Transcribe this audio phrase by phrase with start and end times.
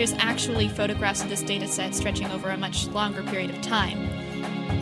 [0.00, 4.08] There's actually photographs of this data set stretching over a much longer period of time.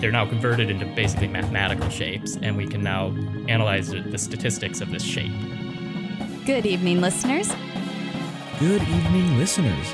[0.00, 3.08] They're now converted into basically mathematical shapes, and we can now
[3.48, 5.32] analyze the statistics of this shape.
[6.46, 7.52] Good evening, listeners.
[8.60, 9.92] Good evening, listeners.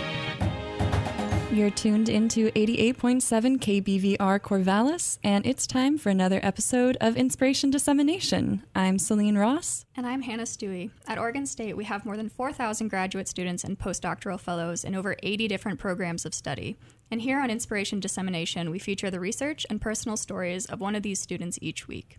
[1.54, 8.64] You're tuned into 88.7 KBVR Corvallis, and it's time for another episode of Inspiration Dissemination.
[8.74, 9.86] I'm Celine Ross.
[9.94, 10.90] And I'm Hannah Stewie.
[11.06, 15.14] At Oregon State, we have more than 4,000 graduate students and postdoctoral fellows in over
[15.22, 16.76] 80 different programs of study.
[17.08, 21.04] And here on Inspiration Dissemination, we feature the research and personal stories of one of
[21.04, 22.18] these students each week.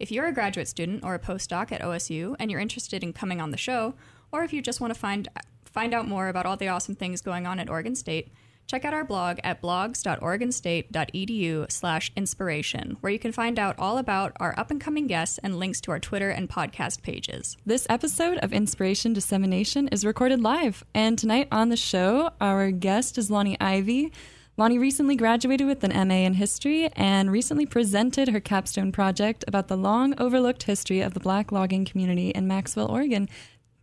[0.00, 3.40] If you're a graduate student or a postdoc at OSU and you're interested in coming
[3.40, 3.94] on the show,
[4.32, 5.28] or if you just want to find
[5.64, 8.32] find out more about all the awesome things going on at Oregon State,
[8.66, 14.32] check out our blog at blogs.oregonstate.edu slash inspiration, where you can find out all about
[14.38, 17.56] our up-and-coming guests and links to our Twitter and podcast pages.
[17.64, 23.18] This episode of Inspiration Dissemination is recorded live, and tonight on the show, our guest
[23.18, 24.12] is Lonni Ivey.
[24.58, 29.68] Lonni recently graduated with an MA in history and recently presented her capstone project about
[29.68, 33.28] the long overlooked history of the black logging community in Maxville, Oregon.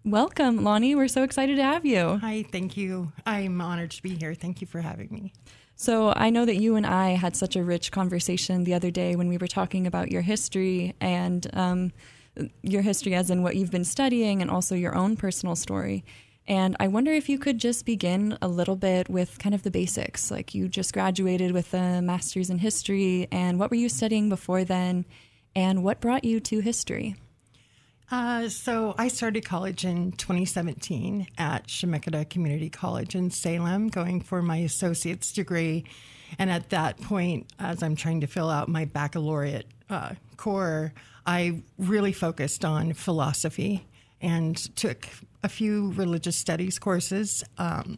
[0.06, 0.98] Welcome, Lonni.
[0.98, 2.18] We're so excited to have you.
[2.18, 3.14] Hi, thank you.
[3.26, 4.34] I'm honored to be here.
[4.34, 5.32] Thank you for having me.
[5.78, 9.16] So, I know that you and I had such a rich conversation the other day
[9.16, 11.94] when we were talking about your history and um,
[12.64, 16.04] your history, as in what you've been studying, and also your own personal story.
[16.50, 19.72] And I wonder if you could just begin a little bit with kind of the
[19.72, 20.30] basics.
[20.30, 24.66] Like, you just graduated with a master's in history, and what were you studying before
[24.66, 25.06] then?
[25.56, 27.16] And what brought you to history?
[28.12, 34.42] Uh, so I started college in 2017 at Chemeketa Community College in Salem, going for
[34.42, 35.86] my associate's degree.
[36.38, 40.94] And at that point, as I'm trying to fill out my baccalaureate uh, core,
[41.26, 43.88] I really focused on philosophy
[44.22, 45.08] and took
[45.44, 47.44] a few religious studies courses.
[47.58, 47.98] Um,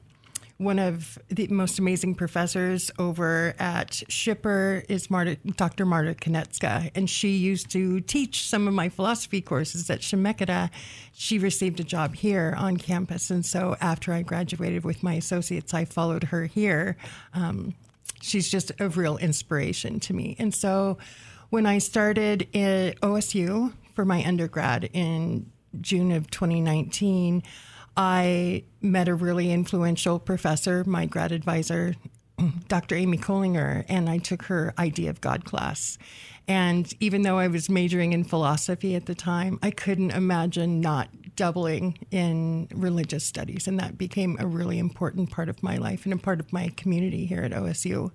[0.58, 5.86] one of the most amazing professors over at Shipper is Marta, Dr.
[5.86, 10.70] Marta Konecka, and she used to teach some of my philosophy courses at Chemeketa.
[11.14, 15.74] She received a job here on campus, and so after I graduated with my associates,
[15.74, 16.96] I followed her here.
[17.34, 17.76] Um,
[18.22, 20.98] she's just a real inspiration to me, and so
[21.50, 25.52] when I started at OSU for my undergrad in
[25.82, 27.44] June of 2019.
[27.97, 31.95] I met a really influential professor, my grad advisor,
[32.67, 32.95] Dr.
[32.95, 35.97] Amy Koehlinger, and I took her Idea of God class.
[36.47, 41.09] And even though I was majoring in philosophy at the time, I couldn't imagine not
[41.35, 43.67] doubling in religious studies.
[43.67, 46.69] And that became a really important part of my life and a part of my
[46.77, 48.12] community here at OSU.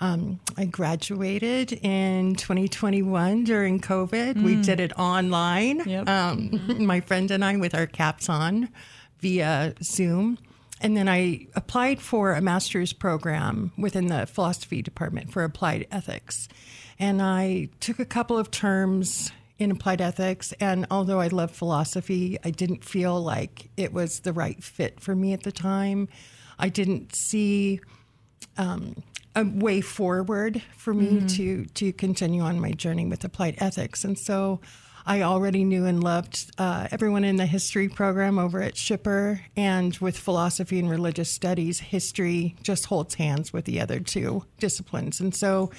[0.00, 4.34] Um, I graduated in 2021 during COVID.
[4.34, 4.42] Mm.
[4.42, 5.82] We did it online.
[5.86, 6.08] Yep.
[6.08, 8.68] Um, my friend and I, with our caps on
[9.24, 10.36] via Zoom.
[10.82, 16.46] And then I applied for a master's program within the philosophy department for applied ethics.
[16.98, 20.52] And I took a couple of terms in applied ethics.
[20.60, 25.16] And although I love philosophy, I didn't feel like it was the right fit for
[25.16, 26.06] me at the time.
[26.58, 27.80] I didn't see
[28.58, 28.94] um,
[29.34, 31.26] a way forward for me mm-hmm.
[31.28, 34.04] to to continue on my journey with applied ethics.
[34.04, 34.60] And so
[35.06, 39.40] I already knew and loved uh, everyone in the history program over at Shipper.
[39.54, 45.20] and with philosophy and religious studies, history just holds hands with the other two disciplines.
[45.20, 45.70] And so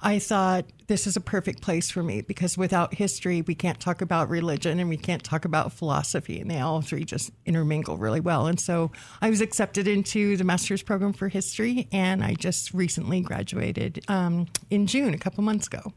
[0.00, 4.02] I thought this is a perfect place for me because without history, we can't talk
[4.02, 8.18] about religion and we can't talk about philosophy, and they all three just intermingle really
[8.18, 8.48] well.
[8.48, 8.90] And so
[9.20, 14.48] I was accepted into the master's program for history, and I just recently graduated um,
[14.70, 15.92] in June, a couple months ago.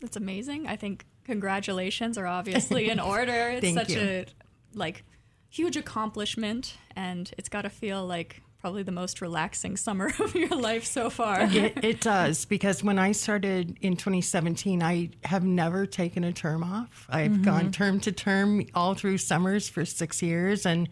[0.00, 0.68] That's amazing.
[0.68, 3.50] I think congratulations are obviously in order.
[3.50, 4.00] It's such you.
[4.00, 4.26] a
[4.74, 5.04] like
[5.48, 10.56] huge accomplishment and it's got to feel like probably the most relaxing summer of your
[10.56, 11.42] life so far.
[11.42, 16.62] it, it, does because when I started in 2017, I have never taken a term
[16.62, 17.06] off.
[17.10, 17.42] I've mm-hmm.
[17.42, 20.88] gone term to term all through summers for six years, and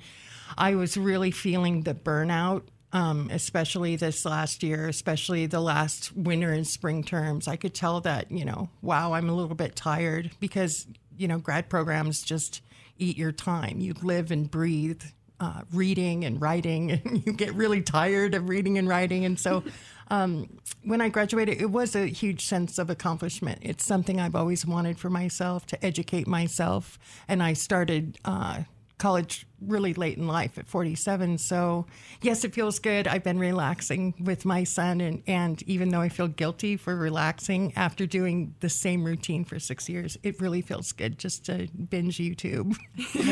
[0.58, 2.62] I was really feeling the burnout
[2.92, 7.46] um, especially this last year, especially the last winter and spring terms.
[7.46, 11.38] I could tell that, you know, wow, I'm a little bit tired because, you know,
[11.38, 12.62] grad programs just
[12.98, 13.80] eat your time.
[13.80, 15.02] You live and breathe
[15.40, 19.24] uh, reading and writing, and you get really tired of reading and writing.
[19.24, 19.64] And so,
[20.08, 23.60] um, when I graduated, it was a huge sense of accomplishment.
[23.62, 28.18] It's something I've always wanted for myself to educate myself, and I started.
[28.24, 28.62] Uh,
[29.00, 31.38] college really late in life at 47.
[31.38, 31.86] So,
[32.22, 33.08] yes, it feels good.
[33.08, 37.72] I've been relaxing with my son, and, and even though I feel guilty for relaxing
[37.74, 42.18] after doing the same routine for six years, it really feels good just to binge
[42.18, 42.76] YouTube.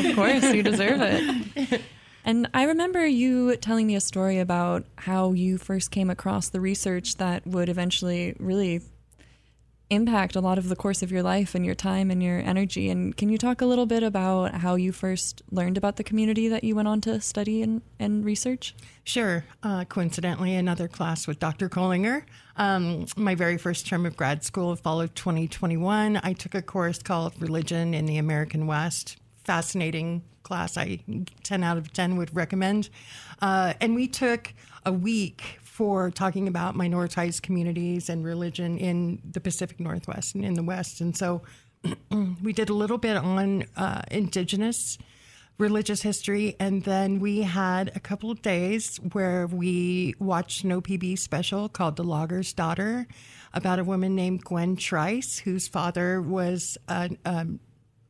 [0.09, 1.81] of course, you deserve it.
[2.25, 6.59] And I remember you telling me a story about how you first came across the
[6.59, 8.81] research that would eventually really
[9.89, 12.89] impact a lot of the course of your life and your time and your energy.
[12.89, 16.47] And can you talk a little bit about how you first learned about the community
[16.47, 18.75] that you went on to study and, and research?
[19.03, 19.45] Sure.
[19.63, 21.69] Uh, coincidentally, another class with Dr.
[21.69, 22.23] Koehlinger.
[22.57, 27.01] Um, my very first term of grad school, fall of 2021, I took a course
[27.01, 29.17] called Religion in the American West.
[29.43, 30.77] Fascinating class.
[30.77, 30.99] I
[31.43, 32.89] 10 out of 10 would recommend.
[33.41, 34.53] Uh, and we took
[34.85, 40.55] a week for talking about minoritized communities and religion in the Pacific Northwest and in
[40.55, 40.99] the West.
[40.99, 41.41] And so
[42.43, 44.97] we did a little bit on uh, indigenous
[45.57, 46.57] religious history.
[46.59, 51.95] And then we had a couple of days where we watched an OPB special called
[51.95, 53.07] The Logger's Daughter
[53.53, 57.61] about a woman named Gwen Trice, whose father was an, um,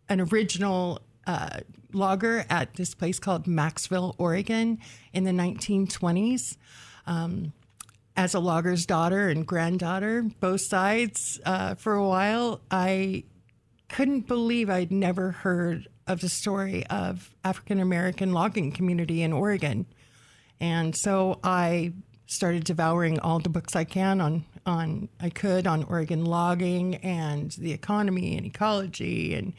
[0.10, 1.60] an original uh,
[1.94, 4.80] logger at this place called Maxville, Oregon
[5.13, 6.57] in the 1920s.
[7.06, 7.54] Um,
[8.19, 13.24] as a logger's daughter and granddaughter, both sides, uh, for a while, I
[13.88, 19.86] couldn't believe I'd never heard of the story of African American logging community in Oregon.
[20.60, 21.94] And so I
[22.25, 27.50] started devouring all the books I can on on I could on Oregon logging and
[27.51, 29.54] the economy and ecology and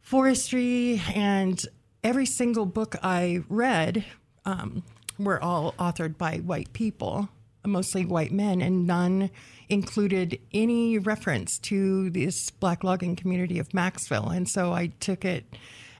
[0.00, 1.64] forestry and
[2.02, 4.04] every single book I read
[4.44, 4.82] um,
[5.16, 7.28] were all authored by white people
[7.68, 9.30] mostly white men, and none
[9.68, 14.34] included any reference to this black logging community of Maxville.
[14.34, 15.44] And so I took it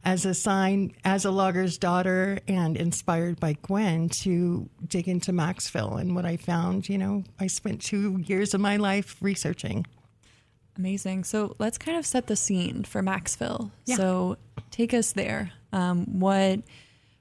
[0.05, 6.01] as a sign, as a logger's daughter, and inspired by Gwen to dig into Maxville.
[6.01, 9.87] And what I found, you know, I spent two years of my life researching.
[10.79, 11.25] Amazing.
[11.25, 13.71] So let's kind of set the scene for Maxville.
[13.85, 13.97] Yeah.
[13.97, 14.37] So
[14.71, 15.53] take us there.
[15.73, 16.61] Um, what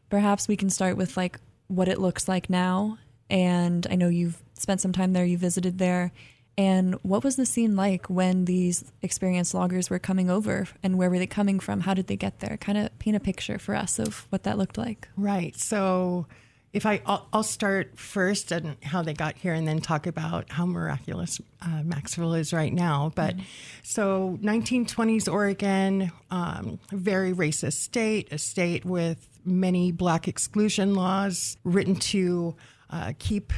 [0.10, 2.98] perhaps we can start with like what it looks like now
[3.30, 6.12] and I know you've spent some time there, you visited there.
[6.58, 11.10] And what was the scene like when these experienced loggers were coming over and where
[11.10, 11.82] were they coming from?
[11.82, 12.58] How did they get there?
[12.58, 15.08] Kind of paint a picture for us of what that looked like.
[15.16, 15.56] Right.
[15.56, 16.26] So
[16.74, 20.52] if I, I'll, I'll start first and how they got here and then talk about
[20.52, 23.12] how miraculous uh, Maxville is right now.
[23.14, 23.44] But mm-hmm.
[23.84, 31.96] so 1920s Oregon, um, very racist state, a state with many black exclusion laws written
[31.96, 32.56] to
[32.90, 33.54] uh, keep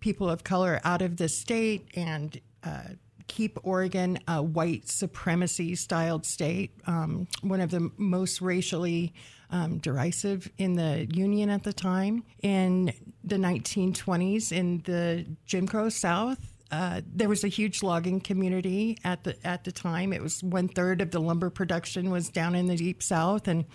[0.00, 2.82] people of color out of the state and uh,
[3.28, 9.14] keep Oregon a white supremacy styled state, um, one of the most racially
[9.50, 12.24] um, derisive in the Union at the time.
[12.42, 12.92] In
[13.24, 16.38] the 1920s, in the Jim Crow South,
[16.70, 20.12] uh, there was a huge logging community at the at the time.
[20.12, 23.66] It was one third of the lumber production was down in the deep South, and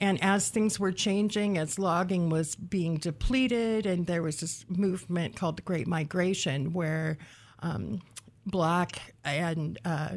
[0.00, 5.36] and as things were changing, as logging was being depleted, and there was this movement
[5.36, 7.18] called the Great Migration, where
[7.60, 8.00] um,
[8.46, 10.16] black and uh,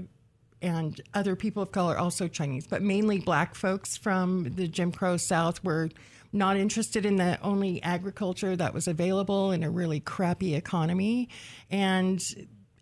[0.62, 5.18] and other people of color, also Chinese, but mainly black folks from the Jim Crow
[5.18, 5.90] South, were
[6.32, 11.28] not interested in the only agriculture that was available in a really crappy economy,
[11.70, 12.22] and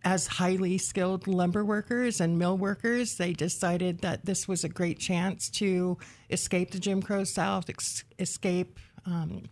[0.04, 5.00] as highly skilled lumber workers and mill workers, they decided that this was a great
[5.00, 5.98] chance to
[6.30, 9.44] escape the Jim Crow South, ex- escape um,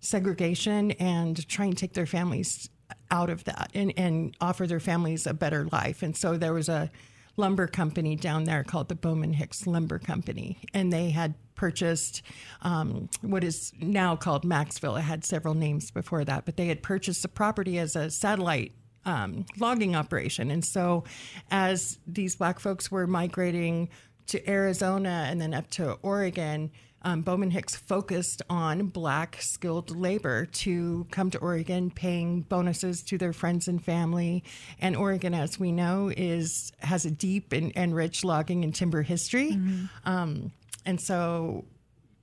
[0.00, 2.68] segregation, and try and take their families
[3.10, 6.02] out of that and, and offer their families a better life.
[6.02, 6.90] And so there was a
[7.36, 12.22] lumber company down there called the Bowman Hicks Lumber Company, and they had purchased
[12.62, 14.98] um, what is now called Maxville.
[14.98, 18.72] It had several names before that, but they had purchased the property as a satellite
[19.04, 20.50] um, logging operation.
[20.50, 21.04] And so,
[21.50, 23.88] as these black folks were migrating
[24.28, 26.70] to Arizona and then up to Oregon,
[27.02, 33.18] um, Bowman Hicks focused on black skilled labor to come to Oregon, paying bonuses to
[33.18, 34.42] their friends and family.
[34.80, 39.02] And Oregon, as we know, is has a deep and, and rich logging and timber
[39.02, 39.52] history.
[39.52, 39.86] Mm-hmm.
[40.04, 40.52] Um,
[40.84, 41.64] and so,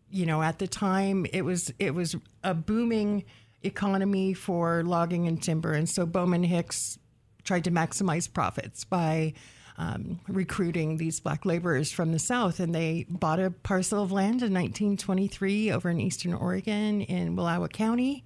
[0.10, 3.24] you know, at the time, it was it was a booming
[3.66, 5.74] economy for logging and timber.
[5.74, 6.98] And so Bowman Hicks
[7.44, 9.34] tried to maximize profits by
[9.78, 12.60] um, recruiting these black laborers from the South.
[12.60, 17.72] And they bought a parcel of land in 1923 over in eastern Oregon in Wallowa
[17.72, 18.24] County.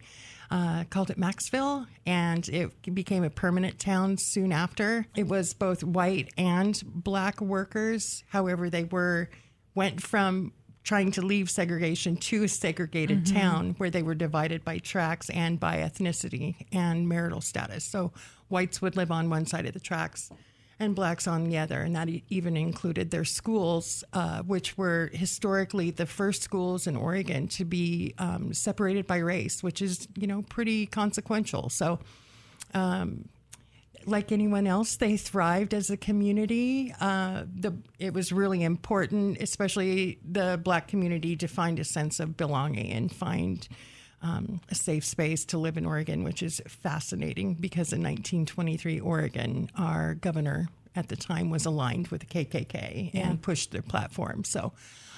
[0.51, 5.05] Uh, called it Maxville, and it became a permanent town soon after.
[5.15, 8.23] It was both white and black workers.
[8.29, 9.29] However, they were
[9.75, 10.51] went from
[10.89, 13.31] trying to leave segregation to a segregated Mhm.
[13.31, 17.83] town where they were divided by tracks and by ethnicity and marital status.
[17.83, 18.11] So
[18.47, 20.31] whites would live on one side of the tracks
[20.79, 21.81] and blacks on the other.
[21.81, 27.47] And that even included their schools, uh, which were historically the first schools in Oregon
[27.49, 31.69] to be um, separated by race, which is, you know, pretty consequential.
[31.69, 31.99] So,
[32.73, 33.29] um,
[34.05, 36.93] like anyone else, they thrived as a community.
[36.99, 42.37] Uh, the it was really important, especially the black community, to find a sense of
[42.37, 43.67] belonging and find
[44.21, 49.69] um, a safe space to live in Oregon, which is fascinating because in 1923, Oregon,
[49.77, 53.29] our governor at the time was aligned with the KKK Yeah.
[53.29, 54.43] and pushed their platform.
[54.43, 54.73] So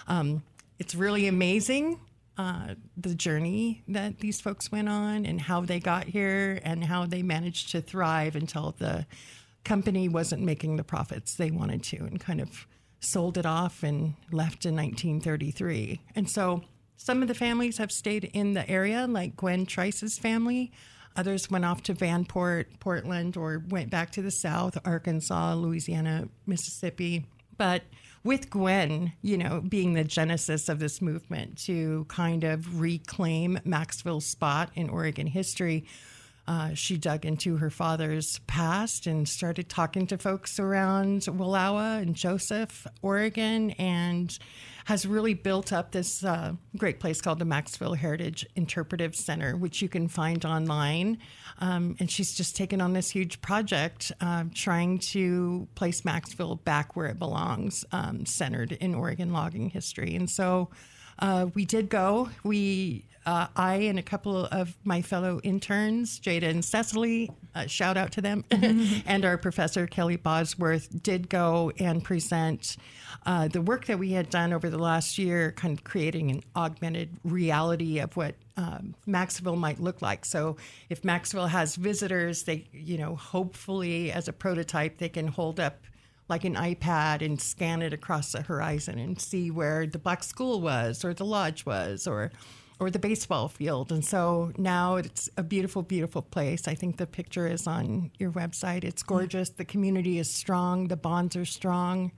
[0.07, 0.43] um,
[0.79, 1.99] it's really amazing
[2.41, 7.05] uh, the journey that these folks went on and how they got here and how
[7.05, 9.05] they managed to thrive until the
[9.63, 12.65] company wasn't making the profits they wanted to and kind of
[12.99, 16.01] sold it off and left in 1933.
[16.15, 16.63] And so
[16.97, 20.71] some of the families have stayed in the area, like Gwen Trice's family.
[21.15, 27.27] Others went off to Vanport, Portland, or went back to the South, Arkansas, Louisiana, Mississippi.
[27.55, 27.83] But
[28.23, 34.25] with Gwen, you know, being the genesis of this movement to kind of reclaim Maxville's
[34.25, 35.85] spot in Oregon history,
[36.47, 42.15] uh, she dug into her father's past and started talking to folks around Wallowa and
[42.15, 44.37] Joseph, Oregon, and
[44.85, 49.81] has really built up this uh, great place called the Maxville Heritage Interpretive Center, which
[49.81, 51.19] you can find online.
[51.61, 56.95] Um, and she's just taken on this huge project uh, trying to place Maxville back
[56.95, 60.15] where it belongs, um, centered in Oregon logging history.
[60.15, 60.69] And so
[61.19, 62.29] uh, we did go.
[62.43, 67.95] We, uh, I and a couple of my fellow interns, Jada and Cecily, uh, shout
[67.95, 68.43] out to them,
[69.05, 72.77] and our professor Kelly Bosworth did go and present
[73.25, 76.43] uh, the work that we had done over the last year, kind of creating an
[76.55, 80.25] augmented reality of what um, Maxville might look like.
[80.25, 80.57] So
[80.89, 85.79] if Maxville has visitors, they, you know, hopefully as a prototype, they can hold up
[86.29, 90.61] like an iPad and scan it across the horizon and see where the black school
[90.61, 92.31] was or the lodge was or
[92.79, 93.91] or the baseball field.
[93.91, 96.67] And so now it's a beautiful, beautiful place.
[96.67, 98.83] I think the picture is on your website.
[98.83, 99.49] It's gorgeous.
[99.49, 100.87] The community is strong.
[100.87, 102.11] The bonds are strong.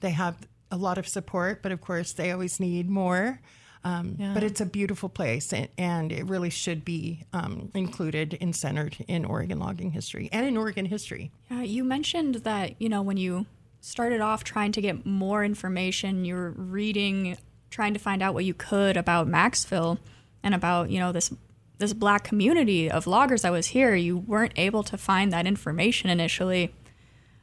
[0.00, 0.36] They have
[0.72, 3.40] a lot of support, but of course they always need more.
[3.84, 4.34] Um, Yeah.
[4.34, 8.96] But it's a beautiful place, and, and it really should be um, included and centered
[9.06, 11.30] in Oregon logging history and in Oregon history.
[11.50, 13.46] Yeah, you mentioned that, you know, when you
[13.80, 17.38] started off trying to get more information, you were reading,
[17.70, 19.98] trying to find out what you could about Maxville
[20.42, 21.32] and about, you know, this
[21.78, 23.94] this black community of loggers that was here.
[23.94, 26.74] You weren't able to find that information initially.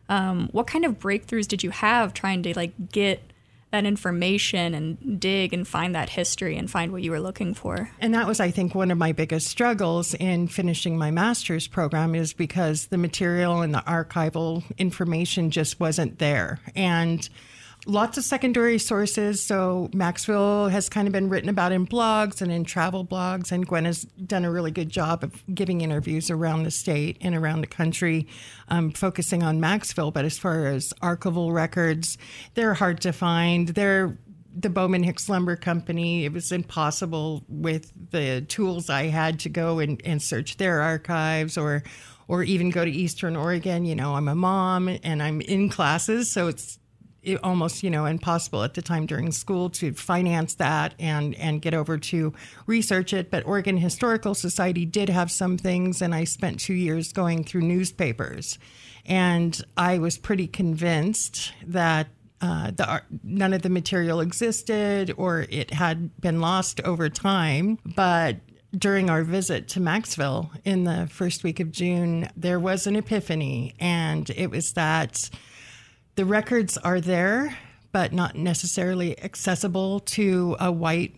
[0.10, 3.22] Um, what kind of breakthroughs did you have trying to like get
[3.72, 7.90] that information and dig and find that history and find what you were looking for?
[8.00, 12.16] And that was, I think, one of my biggest struggles in finishing my master's program
[12.16, 16.60] is because the material and the archival information just wasn't there.
[16.76, 17.28] And
[17.86, 19.44] lots of secondary sources.
[19.44, 23.66] So Maxville has kind of been written about in blogs and in travel blogs, and
[23.66, 27.62] Gwen has done a really good job of giving interviews around the state and around
[27.62, 28.28] the country,
[28.70, 30.12] um, focusing on Maxville.
[30.12, 32.18] But as far as archival records,
[32.56, 33.70] they're hard to find.
[33.70, 34.18] They're
[34.58, 36.26] the Bowman Hicks Lumber Company.
[36.26, 41.58] It was impossible with the tools I had to go and, and search their archives
[41.58, 41.84] or
[42.28, 43.86] or even go to Eastern Oregon.
[43.86, 46.85] You know, I'm a mom and I'm in classes, so it's it
[47.44, 51.74] almost you know impossible at the time during school to finance that and and get
[51.74, 52.34] over to
[52.68, 53.32] research it.
[53.32, 57.62] But Oregon Historical Society did have some things and I spent 2 years going through
[57.62, 58.58] newspapers.
[59.06, 62.08] And I was pretty convinced that
[62.42, 67.80] uh, the none of the material existed or it had been lost over time.
[67.96, 68.38] But
[68.78, 73.74] during our visit to Maxville in the first week of June there was an epiphany
[73.80, 75.30] and it was that
[76.16, 77.58] the records are there,
[77.92, 81.16] but not necessarily accessible to a white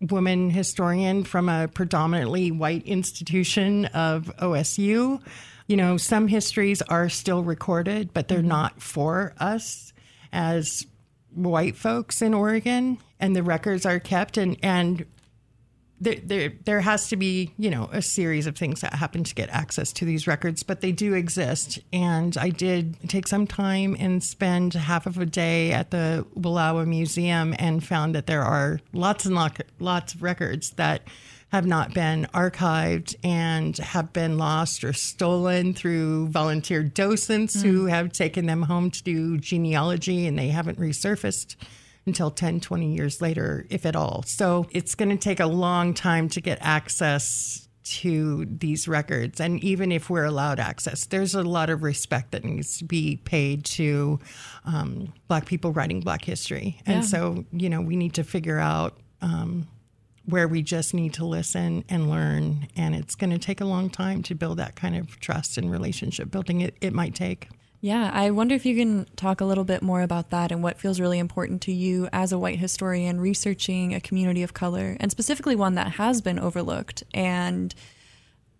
[0.00, 5.20] woman historian from a predominantly white institution of OSU.
[5.66, 8.48] You know, some histories are still recorded, but they're mm-hmm.
[8.48, 9.92] not for us
[10.32, 10.86] as
[11.32, 15.06] white folks in Oregon, and the records are kept and and
[16.04, 19.34] there, there, there has to be, you know, a series of things that happen to
[19.34, 21.78] get access to these records, but they do exist.
[21.92, 26.86] And I did take some time and spend half of a day at the Wallowa
[26.86, 31.02] Museum and found that there are lots and lots, lots of records that
[31.48, 37.62] have not been archived and have been lost or stolen through volunteer docents mm.
[37.62, 41.56] who have taken them home to do genealogy and they haven't resurfaced
[42.06, 44.22] until 10, 20 years later, if at all.
[44.26, 49.40] So it's going to take a long time to get access to these records.
[49.40, 53.16] And even if we're allowed access, there's a lot of respect that needs to be
[53.16, 54.18] paid to
[54.64, 56.80] um, Black people writing Black history.
[56.86, 57.08] And yeah.
[57.08, 58.98] so, you know, we need to figure out.
[59.20, 59.68] Um,
[60.26, 62.66] where we just need to listen and learn.
[62.76, 65.70] And it's going to take a long time to build that kind of trust and
[65.70, 66.62] relationship building.
[66.62, 67.48] It, it might take.
[67.84, 70.78] Yeah, I wonder if you can talk a little bit more about that and what
[70.78, 75.10] feels really important to you as a white historian researching a community of color, and
[75.10, 77.74] specifically one that has been overlooked and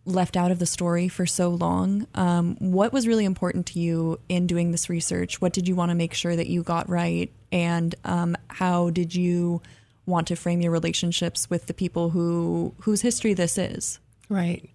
[0.05, 2.07] left out of the story for so long.
[2.15, 5.41] Um, what was really important to you in doing this research?
[5.41, 7.33] What did you want to make sure that you got right?
[7.51, 9.63] And um, how did you
[10.05, 14.01] want to frame your relationships with the people who whose history this is?
[14.29, 14.69] Right.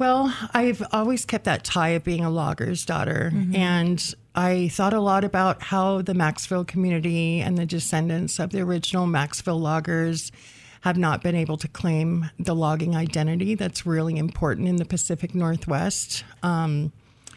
[0.00, 3.30] Well, I've always kept that tie of being a logger's daughter.
[3.34, 3.54] Mm-hmm.
[3.54, 8.62] And I thought a lot about how the Maxville community and the descendants of the
[8.62, 10.32] original Maxville loggers
[10.80, 15.34] have not been able to claim the logging identity that's really important in the Pacific
[15.34, 16.24] Northwest.
[16.42, 16.92] Um,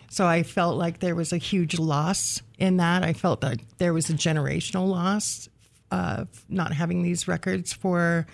[0.10, 3.03] so I felt like there was a huge loss in that.
[3.03, 5.50] I felt that there was a generational loss
[5.91, 8.25] of not having these records for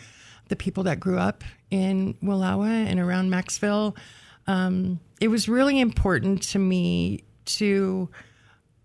[0.50, 3.96] the people that grew up in Wallowa and around Maxville
[4.50, 8.10] um, it was really important to me to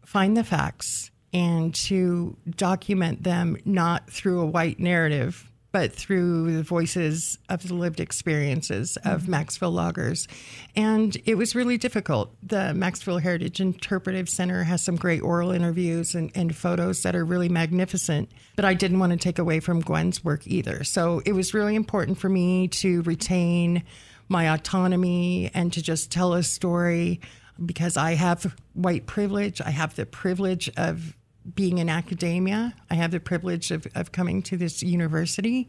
[0.04, 6.62] find the facts and to document them not through a white narrative, but through the
[6.62, 9.34] voices of the lived experiences of mm-hmm.
[9.34, 10.28] Maxville loggers.
[10.76, 12.36] And it was really difficult.
[12.42, 17.24] The Maxville Heritage Interpretive Center has some great oral interviews and, and photos that are
[17.24, 20.84] really magnificent, but I didn't want to take away from Gwen's work either.
[20.84, 23.82] So it was really important for me to retain
[24.28, 27.20] my autonomy and to just tell a story
[27.64, 29.60] because I have white privilege.
[29.60, 31.16] I have the privilege of
[31.54, 32.74] being in academia.
[32.90, 35.68] I have the privilege of, of coming to this university.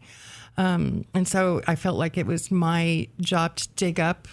[0.56, 4.26] Um, and so I felt like it was my job to dig up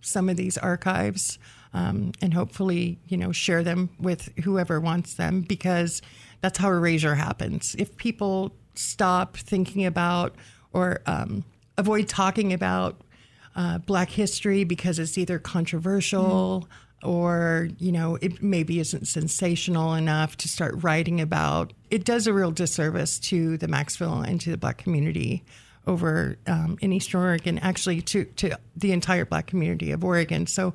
[0.00, 1.38] some of these archives
[1.72, 6.02] um, and hopefully, you know, share them with whoever wants them because
[6.40, 7.76] that's how erasure happens.
[7.78, 10.34] If people stop thinking about
[10.72, 11.44] or um,
[11.76, 13.00] avoid talking about
[13.58, 16.68] uh, Black history because it's either controversial
[17.02, 17.08] mm.
[17.08, 21.72] or, you know, it maybe isn't sensational enough to start writing about.
[21.90, 25.44] It does a real disservice to the Maxville and to the Black community
[25.88, 30.46] over um, in Eastern Oregon, actually to, to the entire Black community of Oregon.
[30.46, 30.72] So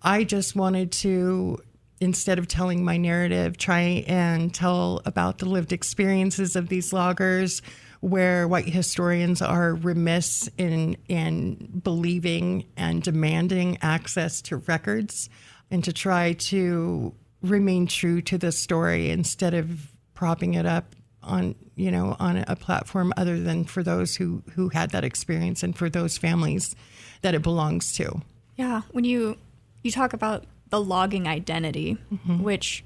[0.00, 1.58] I just wanted to
[2.00, 7.62] instead of telling my narrative, try and tell about the lived experiences of these loggers,
[8.02, 15.30] where white historians are remiss in in believing and demanding access to records
[15.70, 21.54] and to try to remain true to the story instead of propping it up on
[21.76, 25.76] you know on a platform other than for those who who had that experience and
[25.76, 26.74] for those families
[27.20, 28.20] that it belongs to
[28.56, 29.38] yeah when you
[29.84, 32.42] you talk about the logging identity mm-hmm.
[32.42, 32.84] which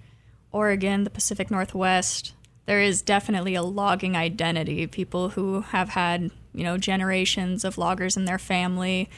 [0.52, 2.34] Oregon the Pacific Northwest
[2.66, 4.86] there is definitely a logging identity.
[4.86, 9.08] People who have had, you know, generations of loggers in their family.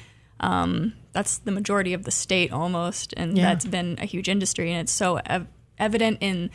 [0.41, 3.45] Um, that's the majority of the state almost, and yeah.
[3.45, 4.71] that's been a huge industry.
[4.71, 6.51] And it's so ev- evident in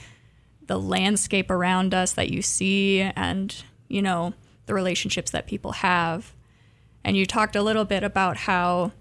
[0.68, 3.54] the landscape around us that you see, and
[3.90, 4.34] you know
[4.68, 6.34] the relationships that people have.
[7.04, 8.94] And you talked a little bit about how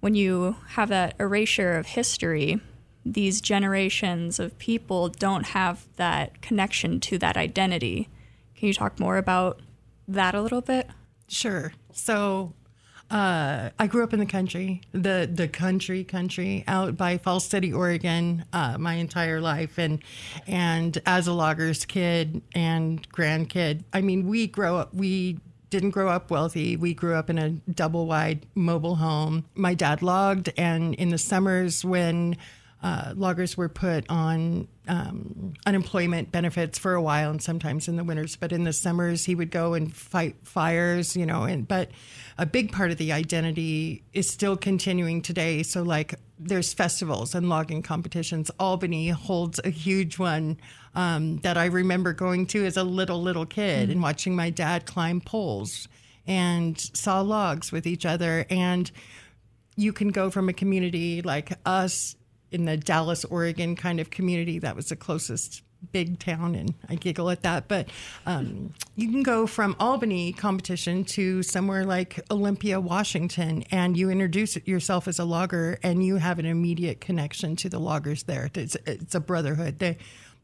[0.00, 2.60] when you have that erasure of history,
[3.04, 8.08] these generations of people don't have that connection to that identity.
[8.56, 9.60] Can you talk more about
[10.06, 10.88] that a little bit?
[11.28, 11.72] Sure.
[11.92, 12.52] So,
[13.10, 17.72] uh, I grew up in the country, the the country country out by Falls City,
[17.72, 20.00] Oregon, uh, my entire life, and
[20.46, 26.08] and as a loggers kid and grandkid, I mean, we grow up, we didn't grow
[26.08, 26.76] up wealthy.
[26.76, 29.44] We grew up in a double wide mobile home.
[29.54, 32.36] My dad logged, and in the summers when
[32.82, 38.04] uh, loggers were put on um, unemployment benefits for a while and sometimes in the
[38.04, 41.90] winters but in the summers he would go and fight fires you know and but
[42.38, 47.48] a big part of the identity is still continuing today so like there's festivals and
[47.48, 50.56] logging competitions albany holds a huge one
[50.94, 53.92] um, that i remember going to as a little little kid mm-hmm.
[53.92, 55.86] and watching my dad climb poles
[56.30, 58.46] and saw logs with each other.
[58.50, 58.90] And
[59.76, 62.14] you can go from a community like us
[62.50, 66.94] in the Dallas, Oregon kind of community that was the closest big town, and I
[66.94, 67.68] giggle at that.
[67.68, 67.88] But
[68.26, 74.56] um, you can go from Albany competition to somewhere like Olympia, Washington, and you introduce
[74.66, 78.50] yourself as a logger, and you have an immediate connection to the loggers there.
[78.54, 79.78] It's, it's a brotherhood.
[79.78, 79.96] The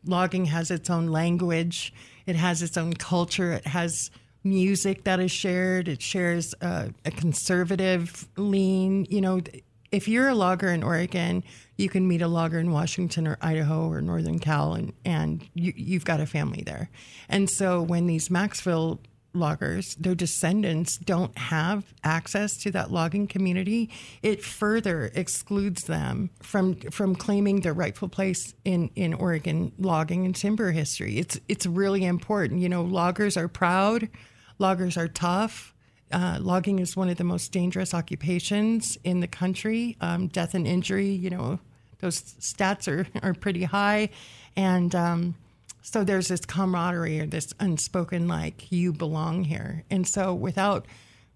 [0.05, 1.92] logging has its own language,
[2.25, 4.11] it has its own culture, it has
[4.47, 5.88] music that is shared.
[5.88, 9.07] It shares uh, a conservative lean.
[9.11, 9.40] You know,
[9.90, 11.44] if you're a logger in Oregon,
[11.77, 15.72] you can meet a logger in Washington or Idaho or Northern Cal, and and you,
[15.77, 16.90] you've got a family there.
[17.29, 18.99] And so when these Maxville
[19.37, 23.90] loggers, their descendants don't have access to that logging community,
[24.22, 30.35] it further excludes them from from claiming their rightful place in, in Oregon logging and
[30.35, 31.18] timber history.
[31.18, 32.61] It's it's really important.
[32.61, 34.09] You know, loggers are proud,
[34.59, 35.75] loggers are tough.
[36.12, 39.97] Uh, logging is one of the most dangerous occupations in the country.
[40.01, 41.59] Um, death and injury, you know,
[41.99, 44.11] those stats are, are pretty high.
[44.57, 45.35] And um,
[45.83, 49.85] so there's this camaraderie or this unspoken, like, you belong here.
[49.90, 50.87] And so without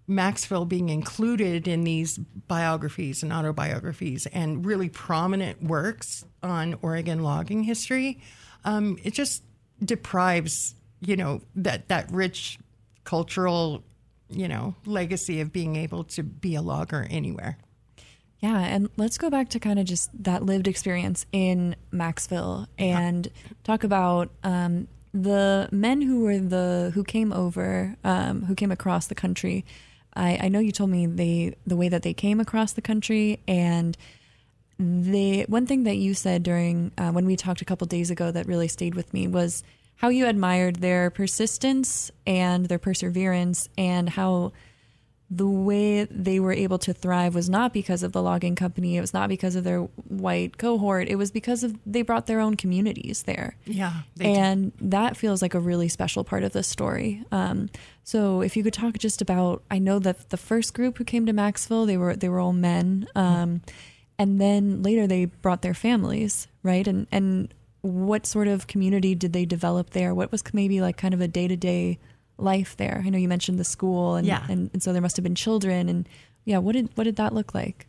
[0.09, 7.63] Maxville being included in these biographies and autobiographies and really prominent works on Oregon logging
[7.63, 8.19] history,
[8.65, 9.43] um, it just
[9.83, 12.59] deprives, you know, that, that rich
[13.03, 13.83] cultural
[14.31, 17.57] you know, legacy of being able to be a logger anywhere.
[18.39, 23.27] Yeah, and let's go back to kind of just that lived experience in Maxville and
[23.63, 29.07] talk about um, the men who were the who came over, um, who came across
[29.07, 29.63] the country.
[30.15, 33.39] I, I know you told me they the way that they came across the country
[33.47, 33.95] and
[34.79, 38.31] the one thing that you said during uh, when we talked a couple days ago
[38.31, 39.63] that really stayed with me was
[40.01, 44.51] how you admired their persistence and their perseverance and how
[45.29, 48.97] the way they were able to thrive was not because of the logging company.
[48.97, 51.07] It was not because of their white cohort.
[51.07, 53.55] It was because of they brought their own communities there.
[53.65, 54.89] Yeah and did.
[54.89, 57.23] that feels like a really special part of the story.
[57.31, 57.69] Um,
[58.03, 61.27] so if you could talk just about i know that the first group who came
[61.27, 63.61] to Maxville, they were they were all men um,
[64.17, 66.87] and then later they brought their families right?
[66.87, 70.13] And and what sort of community did they develop there?
[70.13, 71.99] What was maybe like kind of a day to day
[72.37, 73.01] life there?
[73.05, 74.45] I know you mentioned the school, and, yeah.
[74.49, 76.07] and and so there must have been children, and
[76.45, 77.87] yeah, what did what did that look like?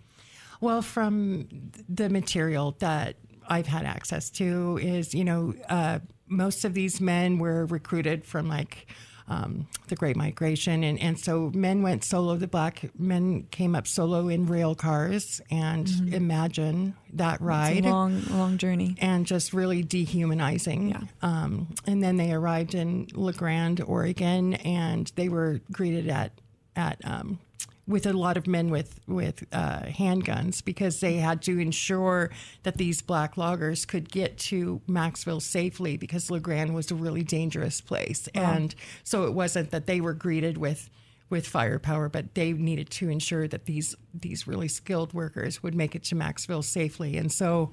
[0.60, 1.48] Well, from
[1.88, 3.16] the material that
[3.48, 8.48] I've had access to is, you know, uh, most of these men were recruited from
[8.48, 8.86] like
[9.28, 12.36] um, the Great Migration, and and so men went solo.
[12.36, 16.14] The black men came up solo in rail cars, and mm-hmm.
[16.14, 20.90] imagine that ride, long long journey, and just really dehumanizing.
[20.90, 21.00] Yeah.
[21.22, 26.32] Um, and then they arrived in La Grande, Oregon, and they were greeted at
[26.76, 27.38] at um,
[27.86, 32.30] with a lot of men with with uh, handguns because they had to ensure
[32.62, 37.22] that these black loggers could get to Maxville safely because La Grande was a really
[37.22, 38.42] dangerous place, wow.
[38.42, 40.90] and so it wasn't that they were greeted with
[41.28, 45.96] with firepower, but they needed to ensure that these these really skilled workers would make
[45.96, 47.70] it to Maxville safely, and so.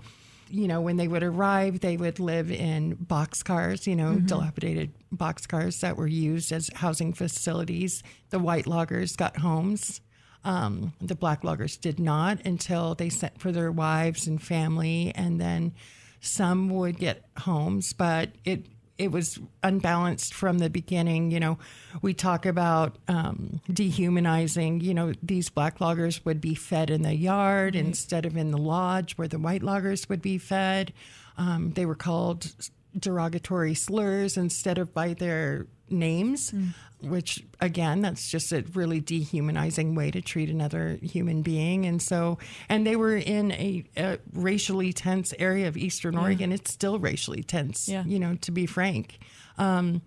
[0.50, 4.26] You know, when they would arrive, they would live in boxcars, you know, mm-hmm.
[4.26, 8.04] dilapidated boxcars that were used as housing facilities.
[8.30, 10.02] The white loggers got homes
[10.44, 15.40] um, the black loggers did not until they sent for their wives and family, and
[15.40, 15.74] then
[16.22, 18.66] some would get homes, but it
[19.00, 21.32] it was unbalanced from the beginning.
[21.32, 21.58] You know,
[22.02, 24.82] we talk about um, dehumanizing.
[24.82, 27.88] You know, these black loggers would be fed in the yard mm-hmm.
[27.88, 30.94] instead of in the lodge where the white loggers would be fed.
[31.38, 32.54] Um, they were called
[32.98, 36.74] derogatory slurs instead of by their names, mm.
[37.02, 41.86] which again, that's just a really dehumanizing way to treat another human being.
[41.86, 46.22] And so, and they were in a, a racially tense area of Eastern yeah.
[46.22, 46.52] Oregon.
[46.52, 48.04] It's still racially tense, yeah.
[48.06, 49.20] you know, to be frank.
[49.58, 50.02] Um,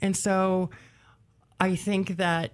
[0.00, 0.70] and so
[1.60, 2.52] I think that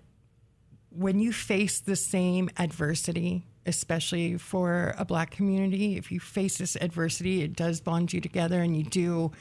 [0.91, 6.77] when you face the same adversity, especially for a black community, if you face this
[6.81, 9.33] adversity, it does bond you together and you do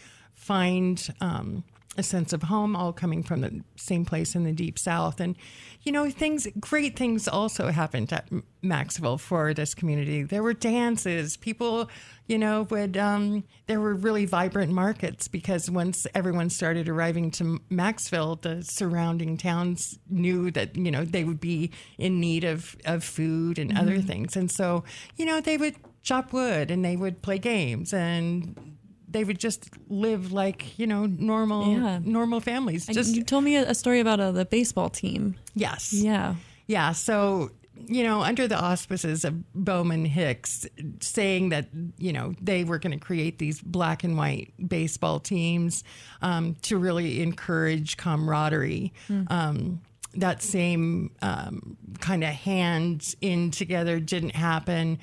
[0.43, 1.63] find um,
[1.97, 5.19] a sense of home, all coming from the same place in the deep south.
[5.19, 5.35] And,
[5.83, 8.27] you know, things, great things also happened at
[8.63, 10.23] Maxville for this community.
[10.23, 11.37] There were dances.
[11.37, 11.89] People,
[12.27, 17.61] you know, would, um, there were really vibrant markets because once everyone started arriving to
[17.71, 23.03] Maxville, the surrounding towns knew that, you know, they would be in need of, of
[23.03, 23.79] food and mm-hmm.
[23.79, 24.35] other things.
[24.35, 24.83] And so,
[25.15, 28.72] you know, they would chop wood and they would play games and
[29.13, 31.99] they would just live like you know normal Yeah.
[32.03, 32.87] normal families.
[32.87, 35.35] And Just you told me a, story about uh, the baseball team.
[35.55, 36.35] yes, Yeah.
[36.67, 36.91] yeah.
[36.93, 37.51] So,
[37.87, 40.65] you know, under the auspices of Bowman Hicks
[41.01, 45.83] saying that, you know, they were going to create these black and white baseball teams
[46.21, 48.93] um, to really encourage camaraderie.
[49.27, 49.81] Um,
[50.15, 54.99] that same um, kind of hands in together didn't happen.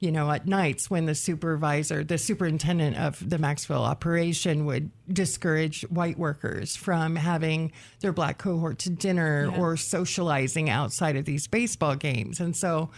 [0.00, 5.82] You know, at nights when the supervisor, the superintendent of the Maxville operation would discourage
[5.90, 11.96] white workers from having their black cohort to dinner or socializing outside of these baseball
[11.96, 12.38] games.
[12.38, 12.90] And so,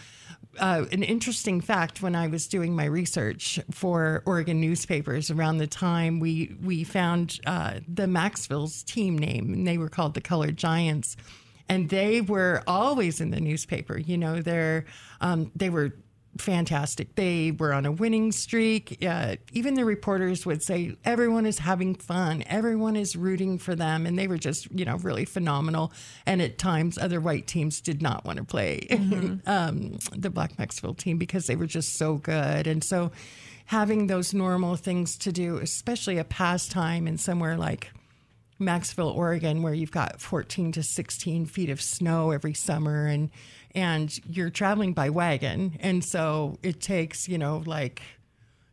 [0.59, 5.67] uh, an interesting fact when I was doing my research for Oregon newspapers around the
[5.67, 10.57] time we we found uh, the Maxville's team name, and they were called the Colored
[10.57, 11.15] Giants,
[11.69, 13.97] and they were always in the newspaper.
[13.97, 14.85] You know, they're
[15.21, 15.93] um, they were
[16.37, 17.15] fantastic.
[17.15, 19.03] They were on a winning streak.
[19.05, 24.05] Uh, even the reporters would say everyone is having fun, everyone is rooting for them,
[24.05, 25.91] and they were just you know really phenomenal.
[26.25, 28.87] And at times, other white teams did not want to play
[29.45, 32.67] um, the Black Maxville team because they were just so good.
[32.67, 33.11] And so,
[33.65, 37.91] having those normal things to do, especially a pastime in somewhere like
[38.61, 43.31] Maxville, Oregon, where you've got 14 to 16 feet of snow every summer and
[43.75, 45.77] and you're traveling by wagon.
[45.79, 48.01] And so it takes, you know, like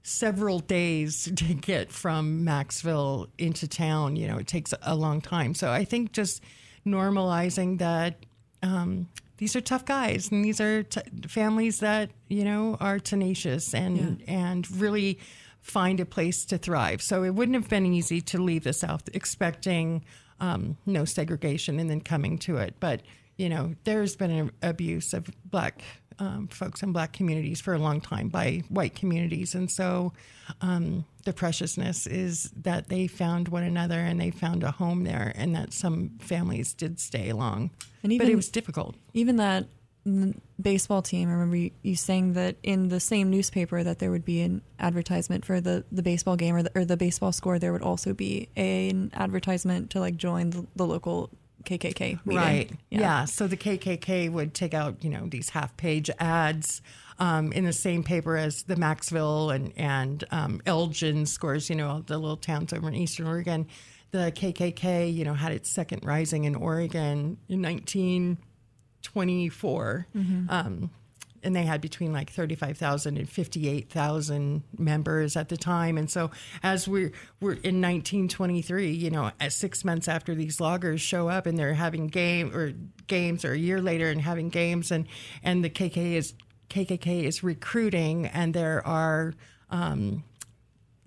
[0.03, 4.17] several days to get from Maxville into town.
[4.17, 5.55] You know, it takes a long time.
[5.55, 6.43] So I think just
[6.87, 8.25] normalizing that
[8.63, 13.73] um, these are tough guys and these are t- families that, you know, are tenacious
[13.73, 15.19] and, and really
[15.61, 17.03] find a place to thrive.
[17.03, 20.05] So it wouldn't have been easy to leave the South expecting
[20.41, 22.75] um, no segregation and then coming to it.
[22.81, 23.03] But,
[23.39, 25.83] you know, there's been an abuse of black
[26.19, 29.55] um, folks in black communities for a long time by white communities.
[29.55, 30.13] And so
[30.61, 35.33] um, the preciousness is that they found one another and they found a home there
[35.37, 37.71] and that some families did stay long.
[38.03, 38.97] And even, but it was difficult.
[39.15, 39.67] Even that
[40.61, 44.25] baseball team, I remember you, you saying that in the same newspaper that there would
[44.25, 47.59] be an advertisement for the, the baseball game or the, or the baseball score.
[47.59, 51.31] There would also be a, an advertisement to like join the, the local
[51.65, 52.43] KKK meeting.
[52.43, 52.71] Right.
[52.91, 53.25] Yeah.
[53.25, 56.83] So the KKK would take out, you know, these half page ads
[57.19, 61.89] um, in the same paper as the Maxville and, and um, Elgin scores, you know,
[61.89, 63.67] all the little towns over in Eastern Oregon.
[64.11, 70.07] The KKK, you know, had its second rising in Oregon in 1924.
[70.49, 70.91] Um,
[71.43, 75.99] and they had between like 35,000 and 58,000 members at the time.
[75.99, 76.31] And so
[76.63, 81.59] as we're, we're in 1923, you know, six months after these loggers show up and
[81.59, 82.73] they're having game or
[83.07, 85.07] games or a year later and having games and,
[85.43, 86.35] and the KKK is,
[86.71, 89.35] KKK is recruiting and there are,
[89.71, 90.25] um,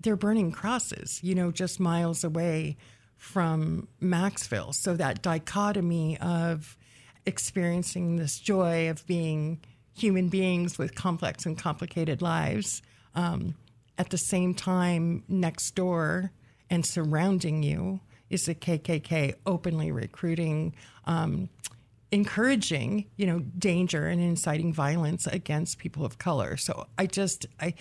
[0.00, 2.76] they're burning crosses, you know, just miles away
[3.16, 4.74] from Maxville.
[4.74, 6.76] So that dichotomy of
[7.24, 9.60] experiencing this joy of being
[9.94, 12.82] human beings with complex and complicated lives,
[13.14, 13.54] um,
[13.98, 16.32] at the same time, next door
[16.70, 18.00] and surrounding you
[18.30, 20.74] is the KKK openly recruiting.
[21.04, 21.50] Um,
[22.10, 27.72] encouraging you know danger and inciting violence against people of color so i just i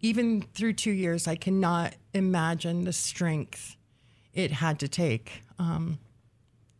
[0.00, 3.74] even through two years i cannot imagine the strength
[4.32, 5.98] it had to take um,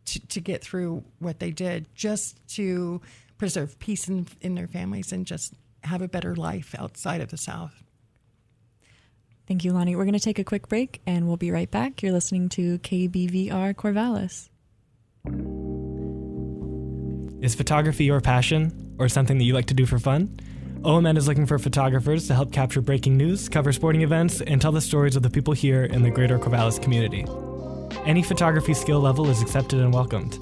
[0.05, 3.01] to, to get through what they did just to
[3.37, 7.37] preserve peace in, in their families and just have a better life outside of the
[7.37, 7.83] south
[9.47, 9.95] Thank you, Lonni.
[9.95, 12.01] We're going to take a quick break and we'll be right back.
[12.01, 14.49] You're listening to KBVR Corvallis.
[17.43, 20.35] Is photography your passion or something that you like to do for fun?
[20.81, 24.71] OMN is looking for photographers to help capture breaking news, cover sporting events, and tell
[24.71, 27.25] the stories of the people here in the greater Corvallis community.
[28.05, 30.39] Any photography skill level is accepted and welcomed.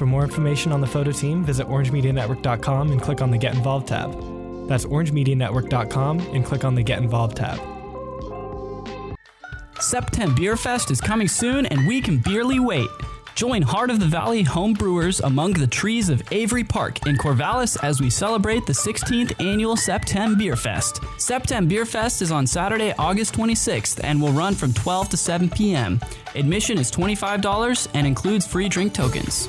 [0.00, 3.88] For more information on the photo team, visit orangemedianetwork.com and click on the Get Involved
[3.88, 4.10] tab.
[4.66, 7.60] That's orangemedianetwork.com and click on the Get Involved tab.
[9.78, 12.88] September Beer Fest is coming soon, and we can barely wait.
[13.34, 17.76] Join Heart of the Valley home brewers among the trees of Avery Park in Corvallis
[17.82, 21.02] as we celebrate the 16th annual September Beer Fest.
[21.18, 25.50] September Beer Fest is on Saturday, August 26th, and will run from 12 to 7
[25.50, 26.00] p.m.
[26.34, 29.46] Admission is $25 and includes free drink tokens.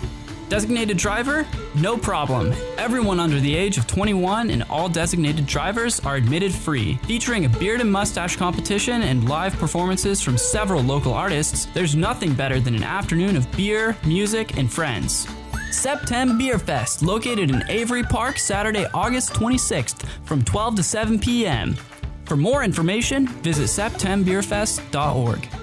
[0.51, 1.47] Designated driver?
[1.75, 2.53] No problem.
[2.77, 6.95] Everyone under the age of 21 and all designated drivers are admitted free.
[7.07, 12.33] Featuring a beard and mustache competition and live performances from several local artists, there's nothing
[12.33, 15.25] better than an afternoon of beer, music, and friends.
[15.71, 21.77] September Beer Fest, located in Avery Park, Saturday, August 26th from 12 to 7 p.m.
[22.25, 25.60] For more information, visit septemberfest.org.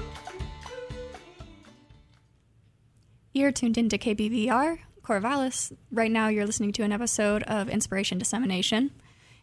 [3.39, 5.73] You're tuned into KBVR, Corvallis.
[5.93, 8.91] Right now, you're listening to an episode of Inspiration Dissemination.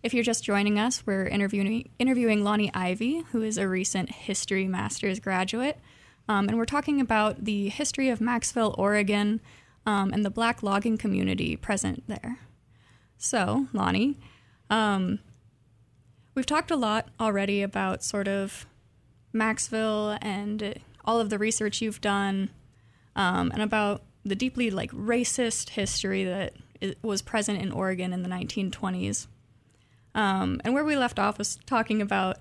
[0.04, 4.68] If you're just joining us, we're interviewing, interviewing Lonni Ivey, who is a recent history
[4.68, 5.80] master's graduate.
[6.28, 9.40] Um, and we're talking about the history of Maxville, Oregon,
[9.86, 12.40] um, and the black logging community present there.
[13.18, 14.18] So, Lonni,
[14.70, 15.20] um,
[16.34, 18.66] we've talked a lot already about sort of
[19.34, 22.50] Maxville and all of the research you've done,
[23.15, 26.54] um, and about the deeply like racist history that
[27.01, 29.28] was present in Oregon in the 1920s.
[30.13, 32.38] Um, and where we left off was talking about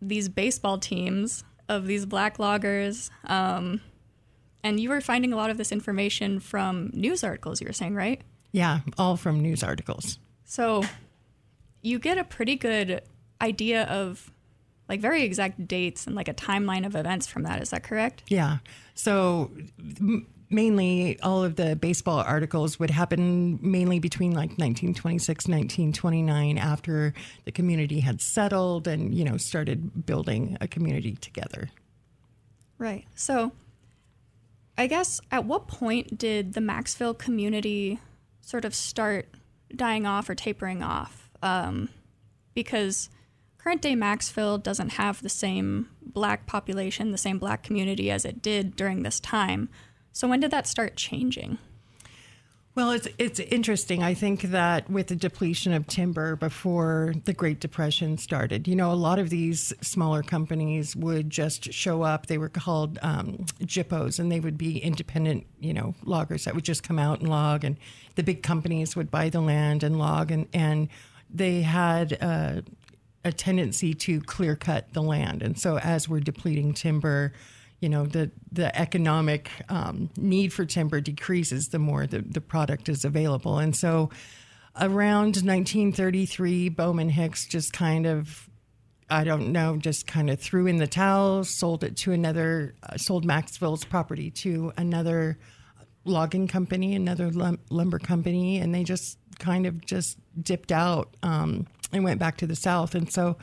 [0.00, 3.10] these baseball teams of these black loggers.
[3.24, 3.80] Um,
[4.62, 7.94] and you were finding a lot of this information from news articles, you were saying,
[7.94, 8.22] right?
[8.52, 10.18] Yeah, all from news articles.
[10.44, 10.84] So
[11.82, 13.02] you get a pretty good
[13.40, 14.32] idea of
[14.88, 17.62] like very exact dates and like a timeline of events from that.
[17.62, 18.22] Is that correct?
[18.28, 18.58] Yeah.
[18.94, 19.50] So
[20.00, 27.12] m- mainly all of the baseball articles would happen mainly between like 1926 1929 after
[27.44, 31.68] the community had settled and you know started building a community together
[32.78, 33.52] right so
[34.78, 37.98] i guess at what point did the maxville community
[38.40, 39.28] sort of start
[39.76, 41.88] dying off or tapering off um,
[42.54, 43.10] because
[43.58, 48.40] current day Maxville doesn't have the same black population the same black community as it
[48.40, 49.68] did during this time
[50.18, 51.58] so when did that start changing?
[52.74, 54.02] Well, it's it's interesting.
[54.02, 58.90] I think that with the depletion of timber before the Great Depression started, you know,
[58.90, 62.26] a lot of these smaller companies would just show up.
[62.26, 66.82] They were called um, and they would be independent, you know, loggers that would just
[66.82, 67.76] come out and log, and
[68.16, 70.88] the big companies would buy the land and log, and and
[71.30, 72.18] they had.
[72.20, 72.62] Uh,
[73.24, 75.42] a tendency to clear cut the land.
[75.42, 77.32] And so, as we're depleting timber,
[77.80, 82.88] you know the the economic um, need for timber decreases the more the, the product
[82.88, 84.10] is available and so
[84.80, 88.48] around 1933 bowman hicks just kind of
[89.10, 92.96] i don't know just kind of threw in the towel sold it to another uh,
[92.96, 95.38] sold maxville's property to another
[96.04, 101.66] logging company another lum- lumber company and they just kind of just dipped out um,
[101.92, 103.36] and went back to the south and so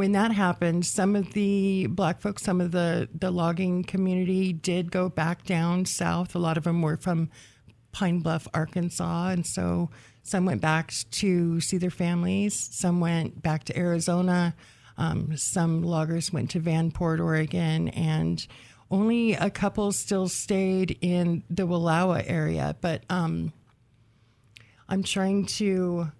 [0.00, 4.90] when that happened, some of the black folks, some of the, the logging community did
[4.90, 6.34] go back down south.
[6.34, 7.28] A lot of them were from
[7.92, 9.28] Pine Bluff, Arkansas.
[9.28, 9.90] And so
[10.22, 14.54] some went back to see their families, some went back to Arizona,
[14.96, 18.46] um, some loggers went to Vanport, Oregon, and
[18.90, 22.74] only a couple still stayed in the Wallowa area.
[22.80, 23.52] But um,
[24.88, 26.10] I'm trying to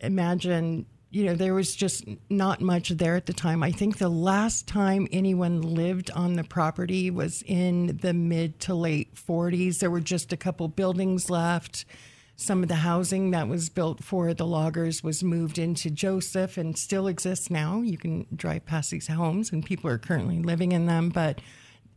[0.00, 3.62] imagine you know, there was just not much there at the time.
[3.62, 8.74] I think the last time anyone lived on the property was in the mid to
[8.74, 9.78] late 40s.
[9.78, 11.86] There were just a couple buildings left.
[12.36, 16.76] Some of the housing that was built for the loggers was moved into Joseph and
[16.76, 17.80] still exists now.
[17.80, 21.40] You can drive past these homes and people are currently living in them, but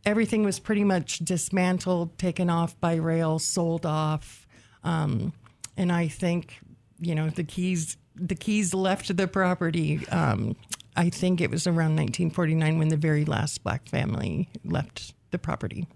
[0.06, 4.46] everything was pretty much dismantled, taken off by rail, sold off.
[4.82, 5.34] Um,
[5.76, 6.58] and I think,
[6.98, 10.06] you know, the keys the keys left the property.
[10.08, 10.56] Um,
[10.96, 15.86] I think it was around 1949 when the very last black family left the property.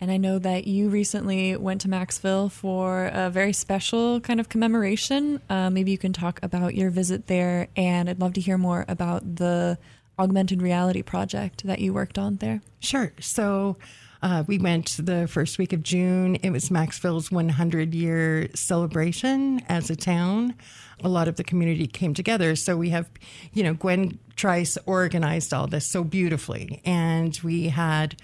[0.00, 4.48] And I know that you recently went to Maxville for a very special kind of
[4.48, 5.40] commemoration.
[5.48, 8.84] Uh, maybe you can talk about your visit there, and I'd love to hear more
[8.88, 9.78] about the
[10.18, 12.62] augmented reality project that you worked on there.
[12.80, 13.12] Sure.
[13.20, 13.76] So,
[14.22, 16.36] uh, we went the first week of June.
[16.36, 20.54] It was Maxville's 100 year celebration as a town.
[21.02, 22.54] A lot of the community came together.
[22.54, 23.10] So we have,
[23.52, 26.80] you know, Gwen Trice organized all this so beautifully.
[26.84, 28.16] And we had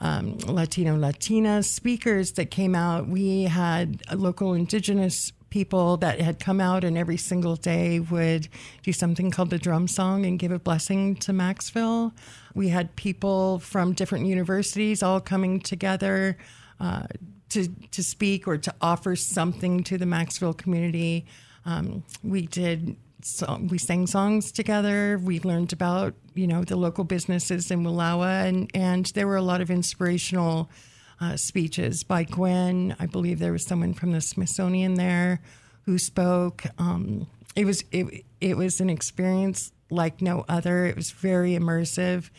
[0.00, 3.06] um, Latino, Latina speakers that came out.
[3.06, 8.48] We had local indigenous people that had come out and every single day would
[8.82, 12.10] do something called the drum song and give a blessing to Maxville.
[12.54, 16.38] We had people from different universities all coming together
[16.80, 17.02] uh,
[17.50, 21.26] to, to speak or to offer something to the Maxville community.
[21.66, 25.20] Um, we did so we sang songs together.
[25.22, 29.42] We learned about you know the local businesses in Wallowa, and and there were a
[29.42, 30.70] lot of inspirational
[31.20, 32.96] uh, speeches by Gwen.
[32.98, 35.40] I believe there was someone from the Smithsonian there
[35.84, 36.64] who spoke.
[36.78, 40.86] Um, it was it, it was an experience like no other.
[40.86, 42.30] It was very immersive.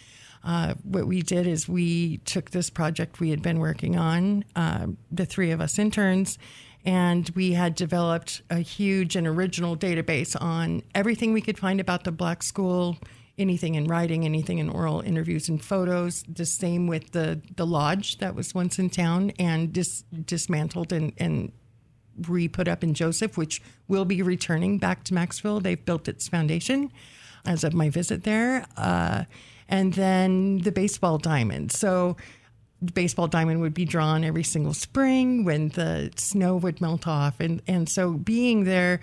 [0.43, 4.87] Uh, what we did is we took this project we had been working on, uh,
[5.09, 6.37] the three of us interns,
[6.85, 12.03] And we had developed a huge and original database on everything we could find about
[12.03, 12.97] the black school,
[13.37, 16.23] anything in writing, anything in oral interviews and photos.
[16.27, 21.13] The same with the, the lodge that was once in town and dis, dismantled and,
[21.17, 21.51] and
[22.27, 25.61] re put up in Joseph, which will be returning back to Maxville.
[25.61, 26.91] They've built its foundation
[27.45, 28.65] as of my visit there.
[28.77, 29.23] Uh,
[29.67, 31.71] and then the baseball diamond.
[31.71, 32.17] So
[32.81, 37.39] the baseball diamond would be drawn every single spring when the snow would melt off.
[37.39, 38.99] And, and so being there,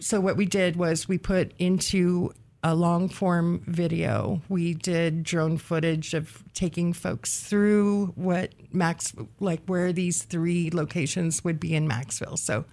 [0.00, 2.32] so what we did was we put into
[2.62, 4.40] a long form video.
[4.48, 11.42] We did drone footage of taking folks through what Max, like where these three locations
[11.42, 12.38] would be in Maxville.
[12.38, 12.64] So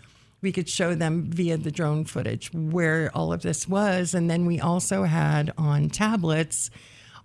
[0.42, 4.14] we could show them via the drone footage where all of this was.
[4.14, 6.70] And then we also had on tablets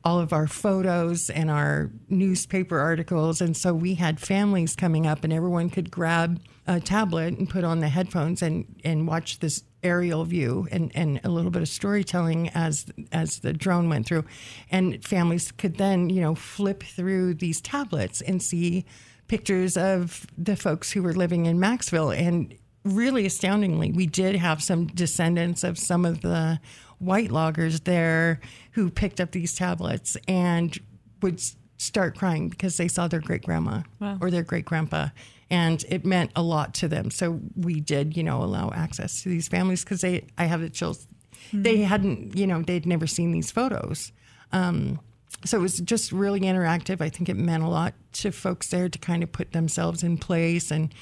[0.04, 3.40] all of our photos and our newspaper articles.
[3.40, 7.64] And so we had families coming up, and everyone could grab a tablet and put
[7.64, 11.68] on the headphones and, and watch this aerial view and, and a little bit of
[11.68, 14.24] storytelling as as the drone went through.
[14.70, 18.86] And families could then, you know, flip through these tablets and see
[19.28, 22.16] pictures of the folks who were living in Maxville.
[22.16, 26.60] And really astoundingly, we did have some descendants of some of the
[26.98, 28.40] white loggers there
[28.72, 30.78] who picked up these tablets and
[31.22, 31.40] would
[31.78, 34.18] start crying because they saw their great grandma wow.
[34.20, 35.08] or their great grandpa
[35.50, 39.28] and it meant a lot to them so we did you know allow access to
[39.28, 41.06] these families because they i have the chills
[41.48, 41.62] mm-hmm.
[41.62, 44.12] they hadn't you know they'd never seen these photos
[44.52, 45.00] um,
[45.44, 48.88] so it was just really interactive i think it meant a lot to folks there
[48.88, 50.94] to kind of put themselves in place and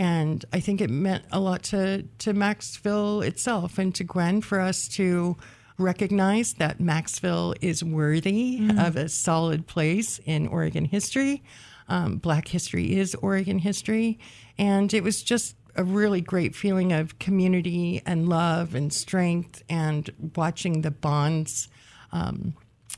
[0.00, 4.58] and I think it meant a lot to, to Maxville itself and to Gwen for
[4.58, 5.36] us to
[5.76, 8.78] recognize that Maxville is worthy mm-hmm.
[8.78, 11.42] of a solid place in Oregon history.
[11.86, 14.18] Um, Black history is Oregon history.
[14.58, 20.08] And it was just a really great feeling of community and love and strength and
[20.34, 21.68] watching the bonds.
[22.10, 22.54] Um,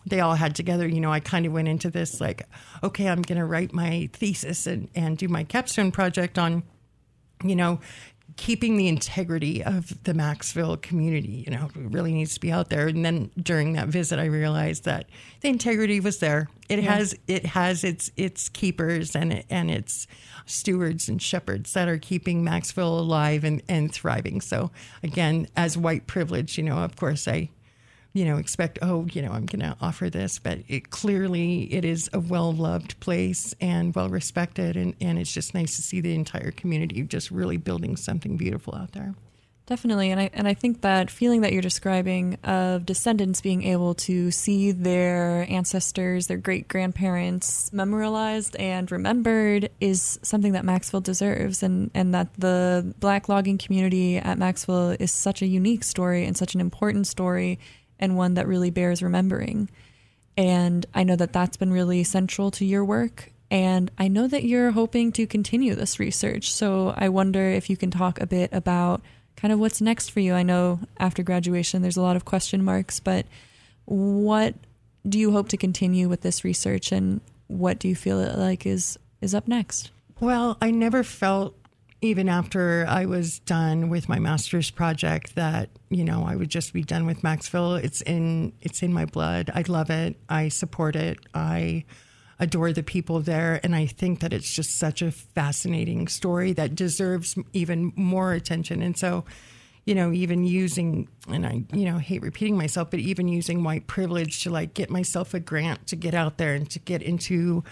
[0.06, 0.86] they all had together.
[0.86, 2.46] You know, I kind of went into this like,
[2.84, 6.62] okay, I'm going to write my thesis and, and do my capstone project on
[7.44, 7.80] you know,
[8.36, 12.88] keeping the integrity of the Maxville community, you know, really needs to be out there.
[12.88, 15.06] And then during that visit, I realized that
[15.40, 16.48] the integrity was there.
[16.68, 16.94] It yeah.
[16.94, 20.06] has it has its its keepers and it, and its
[20.46, 24.40] stewards and shepherds that are keeping Maxville alive and, and thriving.
[24.40, 24.70] So
[25.02, 27.50] again, as white privilege, you know, of course, I
[28.14, 31.84] you know, expect, oh, you know, I'm going to offer this, but it clearly it
[31.84, 34.76] is a well loved place and well respected.
[34.76, 38.74] And, and it's just nice to see the entire community just really building something beautiful
[38.74, 39.14] out there.
[39.64, 40.10] Definitely.
[40.10, 44.30] And I, and I think that feeling that you're describing of descendants being able to
[44.32, 51.62] see their ancestors, their great grandparents memorialized and remembered is something that Maxville deserves.
[51.62, 56.36] And, and that the black logging community at Maxville is such a unique story and
[56.36, 57.60] such an important story
[57.98, 59.68] and one that really bears remembering.
[60.36, 63.32] And I know that that's been really central to your work.
[63.50, 66.52] And I know that you're hoping to continue this research.
[66.52, 69.02] So I wonder if you can talk a bit about
[69.36, 70.34] kind of what's next for you.
[70.34, 73.26] I know after graduation there's a lot of question marks, but
[73.84, 74.54] what
[75.06, 78.98] do you hope to continue with this research and what do you feel like is
[79.20, 79.90] is up next?
[80.20, 81.54] Well, I never felt
[82.02, 86.72] even after I was done with my master's project that you know I would just
[86.72, 87.82] be done with Maxville.
[87.82, 89.50] It's in it's in my blood.
[89.54, 90.16] I love it.
[90.28, 91.18] I support it.
[91.32, 91.84] I
[92.40, 96.74] adore the people there, and I think that it's just such a fascinating story that
[96.74, 98.82] deserves even more attention.
[98.82, 99.24] And so,
[99.86, 103.86] you know, even using and I you know hate repeating myself, but even using white
[103.86, 107.62] privilege to like get myself a grant to get out there and to get into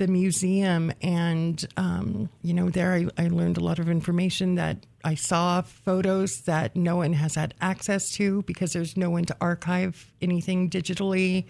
[0.00, 4.86] the museum, and um, you know, there I, I learned a lot of information that
[5.04, 9.36] I saw photos that no one has had access to because there's no one to
[9.42, 11.44] archive anything digitally.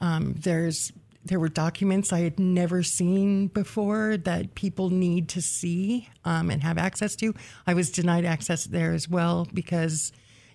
[0.00, 0.92] Um, there's
[1.26, 6.62] there were documents I had never seen before that people need to see um, and
[6.62, 7.34] have access to.
[7.66, 10.10] I was denied access there as well because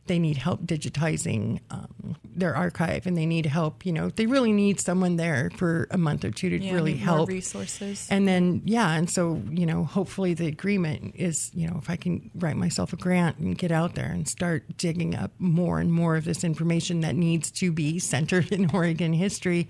[0.07, 2.04] they need help digitizing um,
[2.35, 5.97] their archive and they need help you know they really need someone there for a
[5.97, 7.29] month or two to yeah, really help.
[7.29, 8.07] resources.
[8.09, 11.95] And then yeah and so you know hopefully the agreement is you know if i
[11.95, 15.93] can write myself a grant and get out there and start digging up more and
[15.93, 19.67] more of this information that needs to be centered in oregon history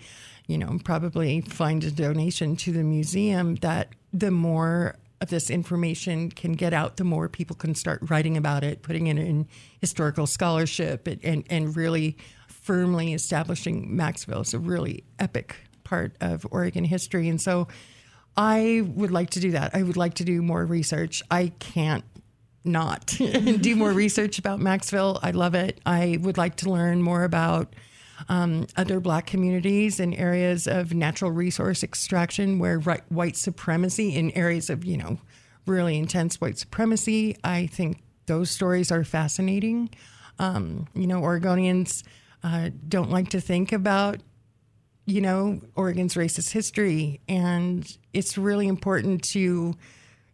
[0.47, 6.29] you know probably find a donation to the museum that the more of this information
[6.29, 9.47] can get out, the more people can start writing about it, putting it in
[9.81, 12.17] historical scholarship, and, and, and really
[12.65, 17.29] firmly establishing Maxville as a really epic part of Oregon history.
[17.29, 17.67] And so
[18.35, 19.75] I would like to do that.
[19.75, 21.21] I would like to do more research.
[21.29, 22.03] I can't
[22.63, 23.05] not
[23.61, 25.19] do more research about Maxville.
[25.21, 25.79] I love it.
[25.85, 27.75] I would like to learn more about
[28.29, 34.31] um, other black communities and areas of natural resource extraction where right, white supremacy in
[34.31, 35.19] areas of, you know,
[35.67, 37.37] really intense white supremacy.
[37.43, 39.91] I think those stories are fascinating.
[40.39, 42.01] Um, you know, Oregonians
[42.45, 44.19] uh, don't like to think about,
[45.07, 47.19] you know, Oregon's racist history.
[47.27, 49.73] And it's really important to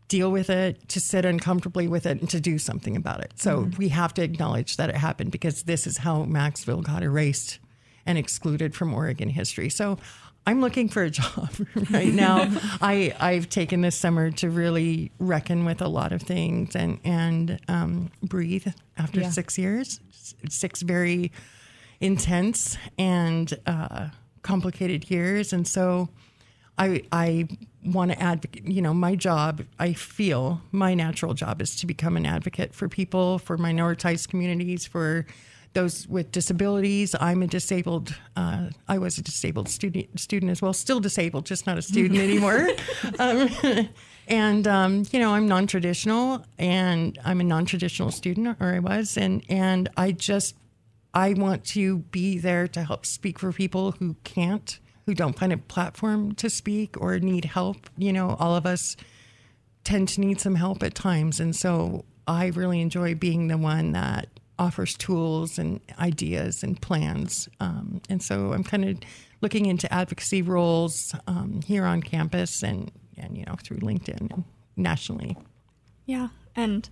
[0.10, 3.32] deal with it, to sit uncomfortably with it, and to do something about it.
[3.38, 3.78] So mm-hmm.
[3.78, 7.60] we have to acknowledge that it happened because this is how Maxville got erased
[8.06, 9.70] and excluded from Oregon history.
[9.70, 9.98] So
[10.46, 11.50] I'm looking for a job
[11.92, 12.50] right now.
[12.82, 17.58] I I've taken this summer to really reckon with a lot of things and and
[17.70, 19.30] um, breathe after yeah.
[19.30, 20.02] six years,
[20.50, 21.32] six very
[22.02, 24.10] intense and uh,
[24.42, 26.10] complicated years, and so
[26.78, 27.48] I I
[27.86, 28.66] want to advocate.
[28.66, 32.90] You know, my job, I feel my natural job is to become an advocate for
[32.90, 35.26] people, for minoritized communities, for
[35.74, 37.16] those with disabilities.
[37.20, 38.16] I'm a disabled.
[38.36, 40.74] Uh, I was a disabled student student as well.
[40.74, 42.68] Still disabled, just not a student anymore.
[43.20, 43.50] um,
[44.28, 49.44] and um, you know, I'm non-traditional, and I'm a non-traditional student, or I was, and
[49.50, 50.56] and I just
[51.14, 55.52] I want to be there to help speak for people who can't who don't find
[55.52, 57.90] a platform to speak or need help.
[57.98, 58.96] You know, all of us
[59.84, 61.40] tend to need some help at times.
[61.40, 64.28] And so I really enjoy being the one that
[64.60, 67.50] offers tools and ideas and plans.
[67.60, 69.00] Um, and so I'm kind of
[69.42, 74.44] looking into advocacy roles um, here on campus and, and, you know, through LinkedIn and
[74.78, 75.36] nationally.
[76.06, 76.28] Yeah.
[76.56, 76.88] And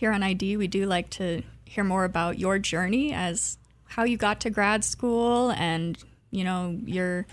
[0.00, 4.16] here on ID, we do like to hear more about your journey as how you
[4.16, 7.26] got to grad school and you know, your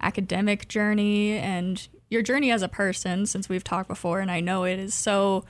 [0.00, 4.64] academic journey and your journey as a person since we've talked before and I know
[4.64, 5.44] it is so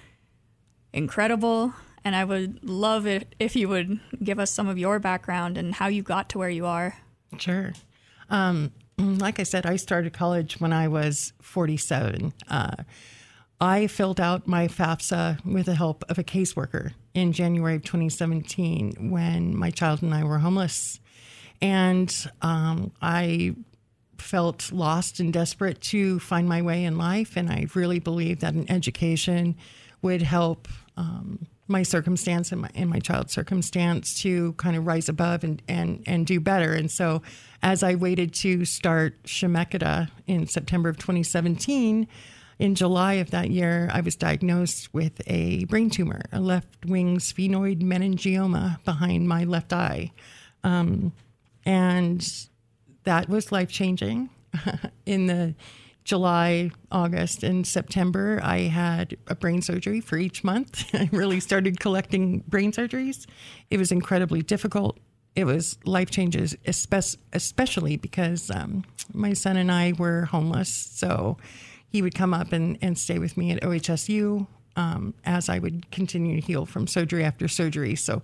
[0.92, 1.72] incredible
[2.04, 5.72] and I would love it if you would give us some of your background and
[5.72, 6.96] how you got to where you are.
[7.38, 7.74] Sure.
[8.28, 12.32] Um, like I said, I started college when I was 47.
[12.48, 12.74] Uh,
[13.60, 19.10] I filled out my FAFSA with the help of a caseworker in January of 2017
[19.10, 21.00] when my child and I were homeless
[21.62, 23.56] and um, I
[24.18, 27.36] felt lost and desperate to find my way in life.
[27.36, 29.56] And I really believed that an education
[30.02, 35.08] would help um, my circumstance and my, and my child's circumstance to kind of rise
[35.08, 36.74] above and, and, and do better.
[36.74, 37.22] And so
[37.62, 42.06] as I waited to start Chemeketa in September of 2017,
[42.58, 47.18] in July of that year, I was diagnosed with a brain tumor, a left wing
[47.18, 50.12] sphenoid meningioma behind my left eye.
[50.64, 51.12] Um,
[51.64, 52.26] and
[53.04, 54.30] that was life changing.
[55.06, 55.54] in the
[56.04, 60.88] July, August, and September, I had a brain surgery for each month.
[60.94, 63.26] I really started collecting brain surgeries.
[63.70, 64.98] It was incredibly difficult.
[65.34, 70.72] It was life changes, especially because um, my son and I were homeless.
[70.72, 71.36] So
[71.88, 75.90] he would come up and, and stay with me at OHSU um, as I would
[75.90, 77.96] continue to heal from surgery after surgery.
[77.96, 78.22] So